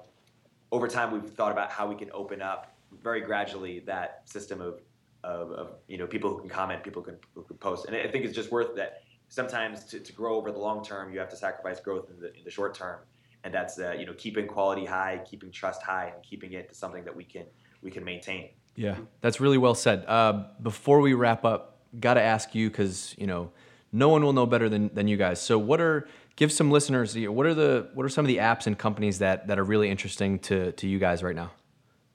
over 0.71 0.87
time, 0.87 1.11
we've 1.11 1.29
thought 1.29 1.51
about 1.51 1.71
how 1.71 1.87
we 1.87 1.95
can 1.95 2.11
open 2.13 2.41
up 2.41 2.75
very 3.01 3.21
gradually 3.21 3.79
that 3.81 4.21
system 4.25 4.61
of, 4.61 4.81
of, 5.23 5.51
of 5.51 5.71
you 5.87 5.97
know 5.97 6.07
people 6.07 6.29
who 6.29 6.39
can 6.39 6.49
comment, 6.49 6.83
people 6.83 7.01
who 7.01 7.11
can, 7.11 7.19
who 7.35 7.43
can 7.43 7.57
post, 7.57 7.85
and 7.85 7.95
I 7.95 8.07
think 8.07 8.25
it's 8.25 8.35
just 8.35 8.51
worth 8.51 8.75
that. 8.75 9.03
Sometimes 9.29 9.85
to, 9.85 9.99
to 9.99 10.13
grow 10.13 10.35
over 10.35 10.51
the 10.51 10.59
long 10.59 10.83
term, 10.83 11.13
you 11.13 11.19
have 11.19 11.29
to 11.29 11.35
sacrifice 11.35 11.79
growth 11.79 12.09
in 12.09 12.19
the, 12.19 12.35
in 12.35 12.43
the 12.43 12.51
short 12.51 12.73
term, 12.73 12.99
and 13.43 13.53
that's 13.53 13.79
uh, 13.79 13.91
you 13.91 14.05
know 14.05 14.13
keeping 14.17 14.47
quality 14.47 14.85
high, 14.85 15.21
keeping 15.25 15.51
trust 15.51 15.81
high, 15.81 16.11
and 16.13 16.23
keeping 16.23 16.53
it 16.53 16.69
to 16.69 16.75
something 16.75 17.03
that 17.05 17.15
we 17.15 17.23
can 17.23 17.45
we 17.81 17.91
can 17.91 18.03
maintain. 18.03 18.49
Yeah, 18.75 18.97
that's 19.21 19.39
really 19.39 19.57
well 19.57 19.75
said. 19.75 20.05
Uh, 20.07 20.45
before 20.61 20.99
we 20.99 21.13
wrap 21.13 21.45
up, 21.45 21.79
got 21.99 22.15
to 22.15 22.21
ask 22.21 22.55
you 22.55 22.69
because 22.69 23.15
you 23.17 23.27
know 23.27 23.51
no 23.91 24.09
one 24.09 24.23
will 24.23 24.33
know 24.33 24.45
better 24.45 24.69
than, 24.69 24.93
than 24.93 25.07
you 25.07 25.17
guys. 25.17 25.41
So, 25.41 25.57
what 25.57 25.81
are 25.81 26.07
give 26.35 26.51
some 26.51 26.71
listeners 26.71 27.17
what 27.17 27.45
are 27.45 27.53
the 27.53 27.89
what 27.93 28.05
are 28.05 28.09
some 28.09 28.23
of 28.25 28.27
the 28.27 28.37
apps 28.37 28.67
and 28.67 28.77
companies 28.77 29.19
that 29.19 29.47
that 29.47 29.59
are 29.59 29.63
really 29.63 29.89
interesting 29.89 30.39
to 30.39 30.71
to 30.73 30.87
you 30.87 30.99
guys 30.99 31.23
right 31.23 31.35
now? 31.35 31.51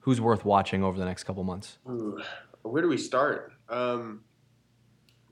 Who's 0.00 0.20
worth 0.20 0.44
watching 0.44 0.82
over 0.84 0.98
the 0.98 1.04
next 1.04 1.24
couple 1.24 1.42
months? 1.44 1.78
Ooh, 1.88 2.20
where 2.62 2.82
do 2.82 2.88
we 2.88 2.98
start? 2.98 3.52
Um, 3.68 4.22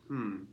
hmm. 0.09 0.45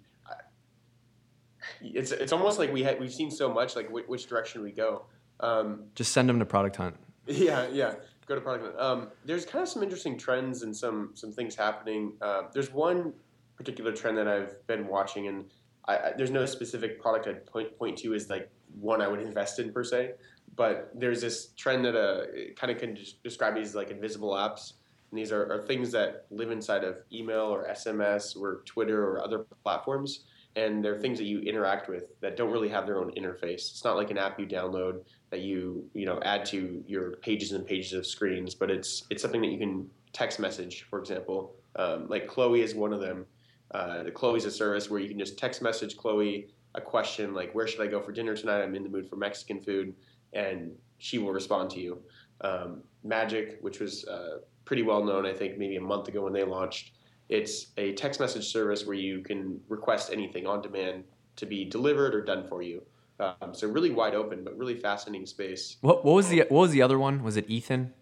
It's 1.82 2.12
it's 2.12 2.32
almost 2.32 2.60
like 2.60 2.72
we 2.72 2.84
had 2.84 3.00
we've 3.00 3.14
seen 3.14 3.32
so 3.32 3.52
much. 3.52 3.76
Like 3.76 3.90
which, 3.90 4.08
which 4.08 4.28
direction 4.28 4.62
we 4.62 4.72
go. 4.72 5.06
Um, 5.40 5.86
Just 5.96 6.12
send 6.12 6.28
them 6.28 6.40
to 6.40 6.46
Product 6.46 6.76
Hunt. 6.76 6.96
yeah, 7.28 7.68
yeah. 7.72 7.96
go 8.26 8.36
to 8.36 8.42
product. 8.42 8.66
Hunt. 8.66 8.80
Um, 8.80 9.08
there's 9.26 9.46
kind 9.46 9.62
of 9.62 9.70
some 9.70 9.84
interesting 9.84 10.18
trends 10.18 10.64
and 10.64 10.76
some 10.76 11.12
some 11.14 11.32
things 11.32 11.56
happening. 11.56 12.14
Uh, 12.22 12.44
there's 12.54 12.72
one 12.72 13.14
particular 13.56 13.92
trend 13.92 14.18
that 14.18 14.28
I've 14.28 14.66
been 14.68 14.88
watching, 14.88 15.28
and 15.28 15.46
I, 15.88 15.98
I, 15.98 16.14
there's 16.18 16.32
no 16.32 16.46
specific 16.46 17.02
product 17.02 17.28
I'd 17.28 17.46
point 17.46 17.78
point 17.78 17.98
to 18.00 18.14
as 18.14 18.30
like 18.30 18.50
one 18.80 19.02
I 19.02 19.08
would 19.08 19.22
invest 19.22 19.60
in 19.60 19.72
per 19.72 19.84
se. 19.84 20.14
But 20.56 20.92
there's 20.96 21.22
this 21.22 21.50
trend 21.56 21.86
that 21.86 21.96
uh, 21.96 22.26
kind 22.56 22.72
of 22.72 22.80
can 22.80 22.98
describe 23.24 23.56
these 23.56 23.76
like 23.76 23.92
invisible 23.92 24.32
apps. 24.32 24.74
And 25.12 25.18
these 25.18 25.32
are, 25.32 25.52
are 25.52 25.66
things 25.66 25.92
that 25.92 26.26
live 26.30 26.52
inside 26.52 26.84
of 26.84 27.02
email 27.12 27.42
or 27.42 27.68
SMS 27.68 28.40
or 28.40 28.62
Twitter 28.66 29.04
or 29.04 29.24
other 29.24 29.46
platforms. 29.64 30.26
And 30.60 30.84
they're 30.84 31.00
things 31.00 31.18
that 31.20 31.26
you 31.26 31.40
interact 31.40 31.88
with 31.88 32.20
that 32.22 32.36
don't 32.36 32.52
really 32.52 32.70
have 32.70 32.86
their 32.86 33.00
own 33.00 33.12
interface. 33.12 33.64
It's 33.72 33.84
not 33.84 33.96
like 33.96 34.12
an 34.12 34.18
app 34.18 34.40
you 34.40 34.46
download 34.46 35.04
that 35.30 35.42
you 35.42 35.90
you 35.94 36.06
know 36.06 36.20
add 36.24 36.46
to 36.48 36.84
your 36.88 37.06
pages 37.28 37.52
and 37.54 37.66
pages 37.66 37.94
of 37.94 38.06
screens, 38.06 38.56
but 38.56 38.70
it's 38.70 39.06
it's 39.10 39.22
something 39.22 39.42
that 39.42 39.52
you 39.52 39.58
can 39.58 39.90
text 40.12 40.40
message, 40.40 40.76
for 40.90 41.00
example. 41.00 41.56
Um, 41.76 42.08
like 42.10 42.28
Chloe 42.28 42.62
is 42.62 42.76
one 42.76 42.94
of 42.94 43.00
them. 43.00 43.26
Uh, 43.72 44.04
the 44.04 44.12
Chloe's 44.12 44.46
a 44.46 44.52
service 44.52 44.90
where 44.90 45.00
you 45.00 45.08
can 45.08 45.20
just 45.20 45.38
text 45.38 45.62
message 45.62 45.96
Chloe 45.96 46.48
a 46.76 46.82
question 46.82 47.34
like, 47.34 47.54
"Where 47.56 47.68
should 47.68 47.82
I 47.82 47.88
go 47.88 48.02
for 48.02 48.12
dinner 48.12 48.36
tonight? 48.36 48.62
I'm 48.62 48.76
in 48.76 48.84
the 48.84 48.90
mood 48.90 49.08
for 49.08 49.16
Mexican 49.16 49.62
food," 49.62 49.96
and 50.34 50.72
she 50.98 51.20
will 51.20 51.32
respond 51.32 51.70
to 51.72 51.80
you. 51.80 52.02
Um, 52.42 52.84
Magic, 53.04 53.60
which 53.62 53.80
was 53.80 54.06
uh, 54.08 54.40
pretty 54.66 54.84
well 54.84 55.04
known, 55.04 55.26
I 55.26 55.34
think 55.34 55.58
maybe 55.58 55.78
a 55.78 55.82
month 55.82 56.08
ago 56.10 56.24
when 56.24 56.34
they 56.34 56.44
launched. 56.44 56.92
It's 57.30 57.68
a 57.78 57.94
text 57.94 58.20
message 58.20 58.52
service 58.52 58.86
where 58.86 58.96
you 58.96 59.22
can 59.22 59.62
request 59.70 60.12
anything 60.12 60.48
on 60.48 60.62
demand 60.62 61.04
to 61.38 61.46
be 61.46 61.64
delivered 61.64 62.14
or 62.16 62.22
done 62.22 62.48
for 62.48 62.62
you. 62.62 62.82
Um, 63.20 63.54
so 63.54 63.68
really 63.68 63.92
wide 63.92 64.16
open, 64.16 64.44
but 64.44 64.58
really 64.58 64.76
fascinating 64.80 65.26
space. 65.26 65.78
What, 65.82 66.04
what 66.04 66.14
was 66.14 66.30
the 66.30 66.40
what 66.50 66.62
was 66.62 66.72
the 66.72 66.82
other 66.82 66.98
one? 66.98 67.24
Was 67.24 67.38
it 67.38 67.50
Ethan? 67.50 67.94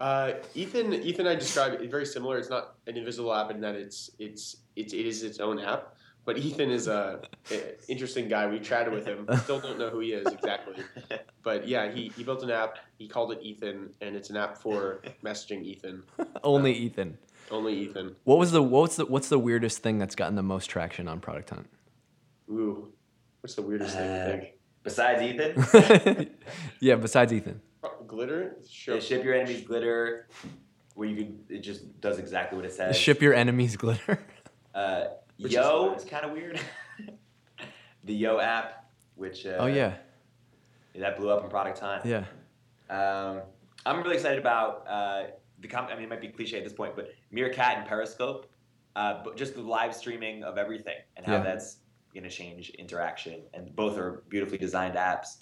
Uh, 0.00 0.34
Ethan, 0.54 0.94
Ethan, 0.94 1.26
I 1.26 1.34
describe 1.34 1.72
it 1.72 1.90
very 1.90 2.06
similar. 2.06 2.38
It's 2.38 2.50
not 2.50 2.74
an 2.86 2.96
invisible 2.96 3.34
app 3.34 3.50
in 3.50 3.60
that 3.62 3.74
it's 3.74 4.10
it's 4.18 4.56
it's 4.76 4.92
it 4.92 5.06
is 5.06 5.22
its 5.22 5.40
own 5.40 5.58
app. 5.58 5.94
But 6.24 6.36
Ethan 6.36 6.70
is 6.70 6.88
a, 6.88 7.22
a 7.50 7.90
interesting 7.90 8.28
guy. 8.28 8.46
We 8.46 8.60
chatted 8.60 8.92
with 8.92 9.06
him. 9.06 9.26
Still 9.44 9.60
don't 9.60 9.78
know 9.78 9.88
who 9.88 10.00
he 10.00 10.12
is 10.12 10.26
exactly. 10.26 10.74
But 11.42 11.66
yeah, 11.66 11.90
he, 11.90 12.12
he 12.14 12.24
built 12.24 12.42
an 12.42 12.50
app. 12.50 12.76
He 12.98 13.08
called 13.08 13.32
it 13.32 13.38
Ethan, 13.40 13.88
and 14.02 14.14
it's 14.14 14.28
an 14.28 14.36
app 14.36 14.58
for 14.58 15.00
messaging 15.24 15.64
Ethan. 15.64 16.02
Only 16.44 16.74
Ethan. 16.74 17.16
Only 17.50 17.74
Ethan. 17.80 18.16
What 18.24 18.38
was 18.38 18.52
the 18.52 18.62
what's 18.62 18.96
the 18.96 19.06
what's 19.06 19.28
the 19.28 19.38
weirdest 19.38 19.78
thing 19.82 19.98
that's 19.98 20.14
gotten 20.14 20.34
the 20.34 20.42
most 20.42 20.66
traction 20.66 21.08
on 21.08 21.20
Product 21.20 21.50
Hunt? 21.50 21.68
Ooh, 22.50 22.92
what's 23.40 23.54
the 23.54 23.62
weirdest 23.62 23.96
thing 23.96 24.10
you 24.10 24.24
think? 24.40 24.52
Besides 24.82 25.22
Ethan, 25.22 26.30
yeah, 26.80 26.94
besides 26.96 27.32
Ethan. 27.32 27.60
Glitter? 28.06 28.56
yeah, 28.86 28.98
ship 29.00 29.22
your 29.24 29.34
enemies 29.34 29.62
glitter, 29.62 30.28
where 30.94 31.08
you 31.08 31.16
can 31.16 31.38
it 31.48 31.60
just 31.60 32.00
does 32.00 32.18
exactly 32.18 32.56
what 32.56 32.64
it 32.64 32.72
says. 32.72 32.96
Ship 32.96 33.20
your 33.20 33.34
enemies 33.34 33.76
glitter. 33.76 34.18
Uh, 34.74 35.08
Which 35.40 35.54
Yo 35.54 35.92
is 35.96 36.04
is 36.04 36.08
kind 36.08 36.24
of 36.24 36.30
weird. 36.30 36.60
the 38.04 38.14
Yo 38.14 38.38
app, 38.38 38.88
which 39.16 39.44
uh, 39.44 39.56
oh 39.58 39.66
yeah, 39.66 39.94
that 40.94 41.16
blew 41.16 41.30
up 41.30 41.42
in 41.42 41.50
Product 41.50 41.78
Hunt. 41.80 42.04
yeah. 42.06 42.24
Um, 42.88 43.40
I'm 43.84 44.00
really 44.02 44.14
excited 44.14 44.38
about 44.38 44.86
uh, 44.88 45.22
the. 45.60 45.66
Com- 45.66 45.86
I 45.86 45.94
mean, 45.94 46.04
it 46.04 46.10
might 46.10 46.20
be 46.20 46.28
cliche 46.28 46.58
at 46.58 46.64
this 46.64 46.72
point, 46.72 46.94
but 46.94 47.08
Meerkat 47.30 47.78
and 47.78 47.86
Periscope, 47.86 48.46
uh, 48.96 49.22
but 49.24 49.36
just 49.36 49.54
the 49.54 49.62
live 49.62 49.94
streaming 49.94 50.42
of 50.44 50.58
everything 50.58 50.96
and 51.16 51.24
how 51.26 51.34
Yeah. 51.34 51.42
that's 51.42 51.78
going 52.12 52.24
to 52.24 52.30
change 52.30 52.70
interaction. 52.70 53.42
And 53.54 53.74
both 53.76 53.98
are 53.98 54.24
beautifully 54.28 54.58
designed 54.58 54.94
apps, 54.96 55.38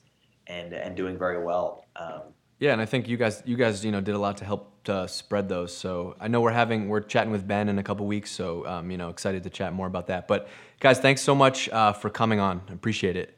and 0.48 0.72
and 0.72 0.96
doing 0.96 1.18
very 1.18 1.42
well. 1.42 1.84
Um, 1.96 2.34
Yeah, 2.58 2.72
and 2.72 2.80
I 2.80 2.86
think 2.86 3.06
you 3.06 3.16
guys, 3.18 3.42
you 3.44 3.56
guys, 3.56 3.84
you 3.84 3.92
know, 3.92 4.00
did 4.00 4.14
a 4.14 4.18
lot 4.18 4.38
to 4.38 4.44
help 4.44 4.82
to 4.84 5.06
spread 5.08 5.48
those. 5.48 5.76
So 5.76 6.16
I 6.18 6.28
know 6.28 6.40
we're 6.40 6.52
having, 6.52 6.88
we're 6.88 7.00
chatting 7.00 7.30
with 7.30 7.46
Ben 7.46 7.68
in 7.68 7.78
a 7.78 7.82
couple 7.82 8.06
weeks. 8.06 8.30
So 8.30 8.64
um, 8.66 8.90
you 8.90 8.96
know, 8.96 9.10
excited 9.10 9.42
to 9.42 9.50
chat 9.50 9.72
more 9.74 9.86
about 9.86 10.06
that. 10.06 10.26
But 10.26 10.48
guys, 10.80 10.98
thanks 10.98 11.20
so 11.20 11.34
much 11.34 11.68
uh, 11.68 11.92
for 11.92 12.08
coming 12.08 12.40
on. 12.40 12.62
I 12.68 12.72
appreciate 12.72 13.16
it. 13.16 13.36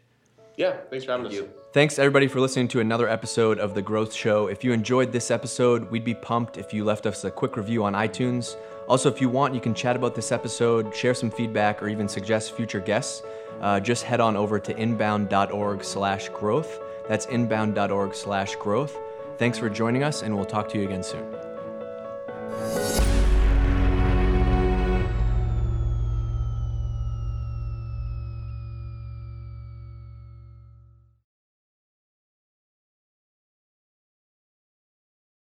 Yeah, 0.58 0.76
thanks 0.90 1.04
for 1.04 1.12
having 1.12 1.26
Thank 1.26 1.40
us. 1.40 1.46
you. 1.46 1.52
Thanks 1.72 2.00
everybody 2.00 2.26
for 2.26 2.40
listening 2.40 2.66
to 2.68 2.80
another 2.80 3.08
episode 3.08 3.60
of 3.60 3.74
The 3.74 3.80
Growth 3.80 4.12
Show. 4.12 4.48
If 4.48 4.64
you 4.64 4.72
enjoyed 4.72 5.12
this 5.12 5.30
episode, 5.30 5.88
we'd 5.88 6.04
be 6.04 6.14
pumped 6.14 6.58
if 6.58 6.74
you 6.74 6.84
left 6.84 7.06
us 7.06 7.22
a 7.22 7.30
quick 7.30 7.56
review 7.56 7.84
on 7.84 7.92
iTunes. 7.92 8.56
Also, 8.88 9.08
if 9.08 9.20
you 9.20 9.28
want, 9.28 9.54
you 9.54 9.60
can 9.60 9.72
chat 9.72 9.94
about 9.94 10.16
this 10.16 10.32
episode, 10.32 10.92
share 10.92 11.14
some 11.14 11.30
feedback, 11.30 11.80
or 11.80 11.88
even 11.88 12.08
suggest 12.08 12.56
future 12.56 12.80
guests. 12.80 13.22
Uh, 13.60 13.78
just 13.78 14.02
head 14.02 14.18
on 14.18 14.36
over 14.36 14.58
to 14.58 14.76
inbound.org 14.76 15.84
slash 15.84 16.28
growth. 16.30 16.80
That's 17.08 17.26
inbound.org 17.26 18.16
slash 18.16 18.56
growth. 18.56 18.98
Thanks 19.36 19.58
for 19.58 19.70
joining 19.70 20.02
us, 20.02 20.22
and 20.22 20.34
we'll 20.34 20.44
talk 20.44 20.68
to 20.70 20.78
you 20.78 20.84
again 20.84 21.04
soon. 21.04 21.47